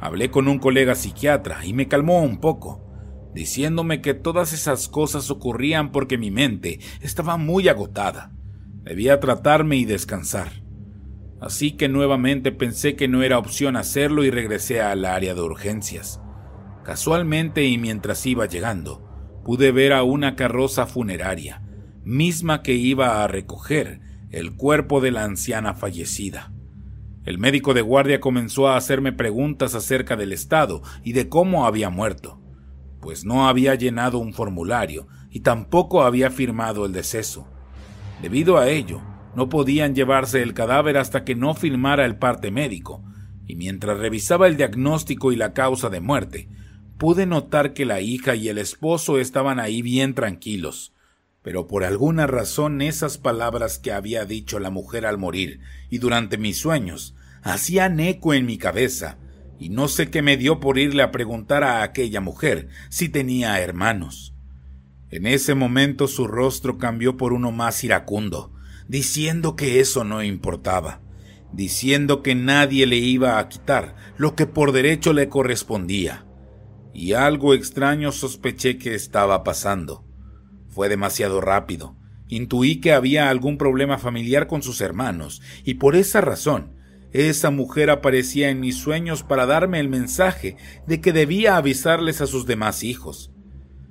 Hablé 0.00 0.30
con 0.30 0.48
un 0.48 0.58
colega 0.58 0.94
psiquiatra 0.94 1.66
y 1.66 1.74
me 1.74 1.86
calmó 1.86 2.22
un 2.22 2.38
poco 2.40 2.83
diciéndome 3.34 4.00
que 4.00 4.14
todas 4.14 4.52
esas 4.52 4.88
cosas 4.88 5.30
ocurrían 5.30 5.90
porque 5.90 6.16
mi 6.16 6.30
mente 6.30 6.78
estaba 7.00 7.36
muy 7.36 7.68
agotada. 7.68 8.32
Debía 8.84 9.18
tratarme 9.18 9.76
y 9.76 9.84
descansar. 9.84 10.62
Así 11.40 11.72
que 11.72 11.88
nuevamente 11.88 12.52
pensé 12.52 12.94
que 12.94 13.08
no 13.08 13.22
era 13.22 13.38
opción 13.38 13.76
hacerlo 13.76 14.24
y 14.24 14.30
regresé 14.30 14.80
al 14.80 15.04
área 15.04 15.34
de 15.34 15.40
urgencias. 15.40 16.20
Casualmente 16.84 17.64
y 17.64 17.76
mientras 17.76 18.24
iba 18.24 18.46
llegando, 18.46 19.42
pude 19.44 19.72
ver 19.72 19.92
a 19.92 20.04
una 20.04 20.36
carroza 20.36 20.86
funeraria, 20.86 21.62
misma 22.04 22.62
que 22.62 22.74
iba 22.74 23.24
a 23.24 23.26
recoger 23.26 24.00
el 24.30 24.54
cuerpo 24.54 25.00
de 25.00 25.10
la 25.10 25.24
anciana 25.24 25.74
fallecida. 25.74 26.52
El 27.24 27.38
médico 27.38 27.74
de 27.74 27.82
guardia 27.82 28.20
comenzó 28.20 28.68
a 28.68 28.76
hacerme 28.76 29.12
preguntas 29.12 29.74
acerca 29.74 30.14
del 30.14 30.32
estado 30.32 30.82
y 31.02 31.12
de 31.12 31.28
cómo 31.28 31.66
había 31.66 31.88
muerto 31.88 32.43
pues 33.04 33.26
no 33.26 33.46
había 33.46 33.74
llenado 33.74 34.18
un 34.18 34.32
formulario 34.32 35.06
y 35.30 35.40
tampoco 35.40 36.04
había 36.04 36.30
firmado 36.30 36.86
el 36.86 36.92
deceso. 36.94 37.46
Debido 38.22 38.56
a 38.56 38.70
ello, 38.70 39.02
no 39.36 39.50
podían 39.50 39.94
llevarse 39.94 40.42
el 40.42 40.54
cadáver 40.54 40.96
hasta 40.96 41.22
que 41.22 41.34
no 41.34 41.52
firmara 41.52 42.06
el 42.06 42.16
parte 42.16 42.50
médico, 42.50 43.04
y 43.46 43.56
mientras 43.56 43.98
revisaba 43.98 44.46
el 44.46 44.56
diagnóstico 44.56 45.32
y 45.32 45.36
la 45.36 45.52
causa 45.52 45.90
de 45.90 46.00
muerte, 46.00 46.48
pude 46.96 47.26
notar 47.26 47.74
que 47.74 47.84
la 47.84 48.00
hija 48.00 48.36
y 48.36 48.48
el 48.48 48.56
esposo 48.56 49.18
estaban 49.18 49.60
ahí 49.60 49.82
bien 49.82 50.14
tranquilos. 50.14 50.94
Pero 51.42 51.66
por 51.66 51.84
alguna 51.84 52.26
razón 52.26 52.80
esas 52.80 53.18
palabras 53.18 53.78
que 53.78 53.92
había 53.92 54.24
dicho 54.24 54.58
la 54.60 54.70
mujer 54.70 55.04
al 55.04 55.18
morir 55.18 55.60
y 55.90 55.98
durante 55.98 56.38
mis 56.38 56.56
sueños 56.56 57.14
hacían 57.42 58.00
eco 58.00 58.32
en 58.32 58.46
mi 58.46 58.56
cabeza, 58.56 59.18
y 59.58 59.68
no 59.68 59.88
sé 59.88 60.10
qué 60.10 60.22
me 60.22 60.36
dio 60.36 60.60
por 60.60 60.78
irle 60.78 61.02
a 61.02 61.10
preguntar 61.10 61.64
a 61.64 61.82
aquella 61.82 62.20
mujer 62.20 62.68
si 62.88 63.08
tenía 63.08 63.60
hermanos. 63.60 64.34
En 65.10 65.26
ese 65.26 65.54
momento 65.54 66.08
su 66.08 66.26
rostro 66.26 66.78
cambió 66.78 67.16
por 67.16 67.32
uno 67.32 67.52
más 67.52 67.82
iracundo, 67.84 68.52
diciendo 68.88 69.56
que 69.56 69.80
eso 69.80 70.04
no 70.04 70.22
importaba 70.22 71.00
diciendo 71.54 72.22
que 72.22 72.34
nadie 72.34 72.86
le 72.86 72.96
iba 72.96 73.38
a 73.38 73.48
quitar 73.48 73.94
lo 74.16 74.34
que 74.34 74.46
por 74.46 74.72
derecho 74.72 75.12
le 75.12 75.28
correspondía. 75.28 76.26
Y 76.92 77.12
algo 77.12 77.54
extraño 77.54 78.12
sospeché 78.12 78.78
que 78.78 78.94
estaba 78.94 79.44
pasando. 79.44 80.04
Fue 80.68 80.88
demasiado 80.88 81.40
rápido. 81.40 81.96
Intuí 82.28 82.80
que 82.80 82.92
había 82.92 83.30
algún 83.30 83.58
problema 83.58 83.98
familiar 83.98 84.46
con 84.46 84.62
sus 84.62 84.80
hermanos, 84.80 85.42
y 85.64 85.74
por 85.74 85.94
esa 85.94 86.20
razón, 86.20 86.73
esa 87.14 87.50
mujer 87.50 87.90
aparecía 87.90 88.50
en 88.50 88.58
mis 88.58 88.76
sueños 88.76 89.22
para 89.22 89.46
darme 89.46 89.78
el 89.78 89.88
mensaje 89.88 90.56
de 90.88 91.00
que 91.00 91.12
debía 91.12 91.56
avisarles 91.56 92.20
a 92.20 92.26
sus 92.26 92.44
demás 92.44 92.82
hijos. 92.82 93.30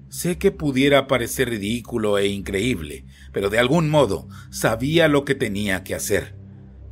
Sé 0.09 0.37
que 0.37 0.51
pudiera 0.51 1.07
parecer 1.07 1.49
ridículo 1.49 2.17
e 2.17 2.27
increíble, 2.27 3.05
pero 3.31 3.49
de 3.49 3.59
algún 3.59 3.89
modo 3.89 4.27
sabía 4.51 5.07
lo 5.07 5.23
que 5.23 5.35
tenía 5.35 5.85
que 5.85 5.95
hacer. 5.95 6.35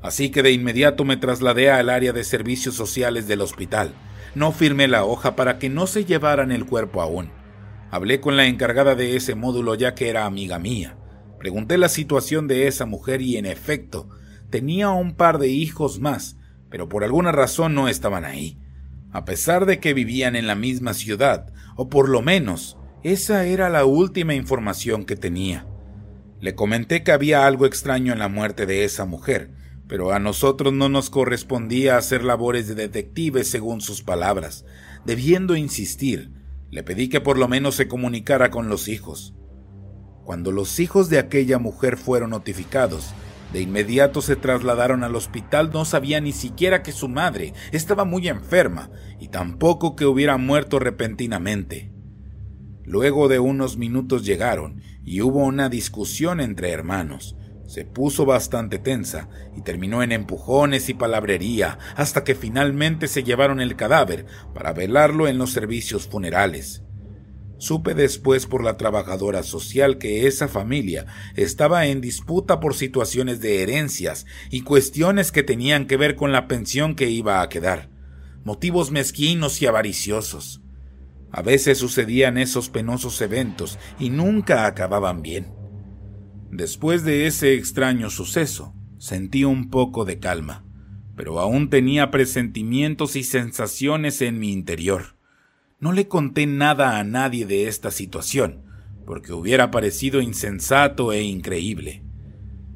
Así 0.02 0.32
que 0.32 0.42
de 0.42 0.54
inmediato 0.54 1.04
me 1.04 1.18
trasladé 1.18 1.70
al 1.70 1.90
área 1.90 2.14
de 2.14 2.24
servicios 2.24 2.76
sociales 2.76 3.28
del 3.28 3.42
hospital. 3.42 3.94
No 4.34 4.54
firmé 4.54 4.88
la 4.88 5.04
hoja 5.04 5.36
para 5.36 5.60
que 5.60 5.70
no 5.70 5.86
se 5.86 6.06
llevaran 6.06 6.54
el 6.54 6.66
cuerpo 6.66 7.02
aún. 7.02 7.30
Hablé 7.92 8.22
con 8.22 8.38
la 8.38 8.46
encargada 8.46 8.96
de 8.96 9.18
ese 9.18 9.36
módulo 9.36 9.76
ya 9.76 9.96
que 9.96 10.08
era 10.08 10.26
amiga 10.26 10.60
mía. 10.60 10.98
Pregunté 11.40 11.78
la 11.78 11.90
situación 11.90 12.48
de 12.48 12.68
esa 12.68 12.86
mujer 12.86 13.22
y 13.22 13.36
en 13.36 13.46
efecto, 13.46 14.10
tenía 14.52 14.90
un 14.92 15.16
par 15.16 15.40
de 15.40 15.48
hijos 15.48 16.00
más, 16.00 16.38
pero 16.70 16.88
por 16.88 17.04
alguna 17.04 17.32
razón 17.32 17.74
no 17.74 17.88
estaban 17.88 18.26
ahí. 18.26 18.60
A 19.12 19.26
pesar 19.26 19.66
de 19.66 19.80
que 19.80 19.94
vivían 19.96 20.36
en 20.36 20.46
la 20.46 20.56
misma 20.56 20.94
ciudad, 20.94 21.52
o 21.76 21.90
por 21.90 22.08
lo 22.08 22.22
menos, 22.22 22.78
esa 23.04 23.46
era 23.46 23.70
la 23.70 23.86
última 23.86 24.36
información 24.36 25.06
que 25.06 25.16
tenía. 25.16 25.66
Le 26.40 26.54
comenté 26.54 27.04
que 27.04 27.12
había 27.12 27.48
algo 27.48 27.66
extraño 27.66 28.14
en 28.14 28.20
la 28.20 28.28
muerte 28.28 28.66
de 28.66 28.84
esa 28.84 29.06
mujer, 29.06 29.52
pero 29.88 30.12
a 30.14 30.20
nosotros 30.20 30.72
no 30.72 30.88
nos 30.88 31.10
correspondía 31.10 31.98
hacer 31.98 32.24
labores 32.24 32.68
de 32.68 32.76
detectives 32.76 33.50
según 33.50 33.82
sus 33.82 34.04
palabras. 34.04 34.66
Debiendo 35.06 35.56
insistir, 35.56 36.32
le 36.70 36.84
pedí 36.84 37.10
que 37.10 37.20
por 37.20 37.38
lo 37.38 37.48
menos 37.48 37.76
se 37.76 37.88
comunicara 37.88 38.52
con 38.52 38.70
los 38.70 38.88
hijos. 38.88 39.36
Cuando 40.24 40.52
los 40.52 40.80
hijos 40.80 41.10
de 41.10 41.20
aquella 41.20 41.60
mujer 41.60 41.98
fueron 41.98 42.30
notificados, 42.30 43.14
de 43.54 43.62
inmediato 43.62 44.22
se 44.22 44.36
trasladaron 44.36 45.04
al 45.04 45.16
hospital, 45.16 45.72
no 45.74 45.86
sabía 45.86 46.22
ni 46.22 46.32
siquiera 46.32 46.84
que 46.84 46.92
su 46.92 47.10
madre 47.10 47.54
estaba 47.72 48.06
muy 48.06 48.28
enferma 48.28 48.90
y 49.20 49.28
tampoco 49.28 49.96
que 49.96 50.06
hubiera 50.06 50.38
muerto 50.38 50.80
repentinamente. 50.80 51.92
Luego 52.84 53.28
de 53.28 53.40
unos 53.40 53.78
minutos 53.78 54.26
llegaron 54.26 54.82
y 55.04 55.22
hubo 55.22 55.44
una 55.46 55.70
discusión 55.70 56.40
entre 56.40 56.72
hermanos, 56.72 57.36
se 57.72 57.86
puso 57.86 58.26
bastante 58.26 58.80
tensa 58.80 59.30
y 59.56 59.62
terminó 59.62 60.04
en 60.04 60.12
empujones 60.12 60.90
y 60.90 60.94
palabrería 60.94 61.80
hasta 61.96 62.26
que 62.26 62.36
finalmente 62.36 63.08
se 63.08 63.24
llevaron 63.24 63.62
el 63.62 63.78
cadáver 63.78 64.26
para 64.54 64.74
velarlo 64.74 65.30
en 65.30 65.38
los 65.38 65.52
servicios 65.52 66.06
funerales. 66.06 66.84
Supe 67.62 67.94
después 67.94 68.48
por 68.48 68.64
la 68.64 68.76
trabajadora 68.76 69.44
social 69.44 70.00
que 70.00 70.26
esa 70.26 70.48
familia 70.48 71.06
estaba 71.36 71.86
en 71.86 72.02
disputa 72.02 72.60
por 72.60 72.74
situaciones 72.74 73.40
de 73.40 73.62
herencias 73.62 74.26
y 74.50 74.62
cuestiones 74.62 75.32
que 75.32 75.44
tenían 75.44 75.86
que 75.86 75.96
ver 75.96 76.16
con 76.16 76.32
la 76.32 76.48
pensión 76.48 76.96
que 76.96 77.12
iba 77.12 77.40
a 77.40 77.50
quedar, 77.50 77.92
motivos 78.44 78.90
mezquinos 78.90 79.62
y 79.62 79.68
avariciosos. 79.68 80.64
A 81.32 81.44
veces 81.44 81.78
sucedían 81.78 82.40
esos 82.40 82.70
penosos 82.70 83.22
eventos 83.22 83.78
y 84.00 84.10
nunca 84.10 84.66
acababan 84.66 85.22
bien. 85.22 85.54
Después 86.50 87.04
de 87.04 87.28
ese 87.28 87.54
extraño 87.54 88.10
suceso, 88.10 88.74
sentí 88.98 89.44
un 89.44 89.70
poco 89.70 90.04
de 90.04 90.18
calma, 90.18 90.66
pero 91.16 91.40
aún 91.40 91.70
tenía 91.70 92.10
presentimientos 92.10 93.16
y 93.16 93.24
sensaciones 93.24 94.24
en 94.24 94.40
mi 94.40 94.52
interior. 94.52 95.21
No 95.82 95.94
le 95.94 96.08
conté 96.08 96.46
nada 96.46 97.00
a 97.00 97.04
nadie 97.04 97.48
de 97.48 97.68
esta 97.68 97.90
situación, 97.90 98.62
porque 99.08 99.34
hubiera 99.34 99.72
parecido 99.72 100.22
insensato 100.22 101.12
e 101.12 101.24
increíble. 101.24 102.04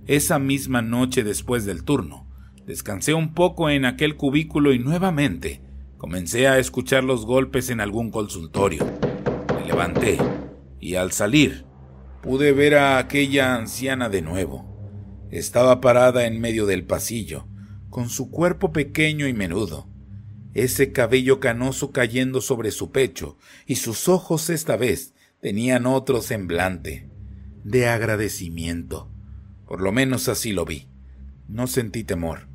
Esa 0.07 0.39
misma 0.39 0.81
noche 0.81 1.23
después 1.23 1.65
del 1.65 1.83
turno, 1.83 2.27
descansé 2.65 3.13
un 3.13 3.35
poco 3.35 3.69
en 3.69 3.85
aquel 3.85 4.15
cubículo 4.15 4.73
y 4.73 4.79
nuevamente 4.79 5.61
comencé 5.97 6.47
a 6.47 6.57
escuchar 6.57 7.03
los 7.03 7.27
golpes 7.27 7.69
en 7.69 7.79
algún 7.79 8.09
consultorio. 8.09 8.83
Me 9.55 9.67
levanté 9.67 10.17
y 10.79 10.95
al 10.95 11.11
salir 11.11 11.63
pude 12.23 12.53
ver 12.53 12.73
a 12.73 12.97
aquella 12.97 13.53
anciana 13.53 14.09
de 14.09 14.23
nuevo. 14.23 14.65
Estaba 15.29 15.79
parada 15.79 16.25
en 16.25 16.41
medio 16.41 16.65
del 16.65 16.85
pasillo, 16.85 17.45
con 17.91 18.09
su 18.09 18.31
cuerpo 18.31 18.73
pequeño 18.73 19.27
y 19.27 19.33
menudo, 19.33 19.87
ese 20.55 20.91
cabello 20.91 21.39
canoso 21.39 21.91
cayendo 21.91 22.41
sobre 22.41 22.71
su 22.71 22.91
pecho, 22.91 23.37
y 23.67 23.75
sus 23.75 24.09
ojos 24.09 24.49
esta 24.49 24.75
vez 24.75 25.13
tenían 25.39 25.85
otro 25.85 26.23
semblante, 26.23 27.07
de 27.63 27.87
agradecimiento. 27.87 29.11
Por 29.67 29.81
lo 29.81 29.91
menos 29.91 30.27
así 30.27 30.51
lo 30.51 30.65
vi. 30.65 30.87
No 31.47 31.67
sentí 31.67 32.03
temor. 32.03 32.47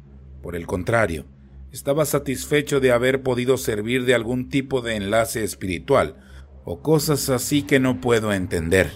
Por 0.43 0.57
el 0.57 0.67
contrario, 0.67 1.27
estaba 1.71 2.05
satisfecho 2.05 2.81
de 2.81 2.91
haber 2.91 3.23
podido 3.23 3.57
servir 3.57 4.05
de 4.05 4.15
algún 4.15 4.49
tipo 4.49 4.83
de 4.83 4.97
enlace 4.97 5.45
espiritual, 5.45 6.17
o 6.65 6.83
cosas 6.83 7.29
así 7.31 7.63
que 7.63 7.79
no 7.79 8.01
puedo 8.01 8.33
entender 8.33 8.91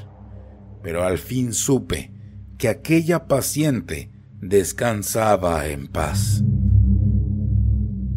pero 0.84 1.02
al 1.02 1.16
fin 1.16 1.54
supe 1.54 2.12
que 2.58 2.68
aquella 2.68 3.26
paciente 3.26 4.10
descansaba 4.42 5.66
en 5.68 5.88
paz. 5.88 6.44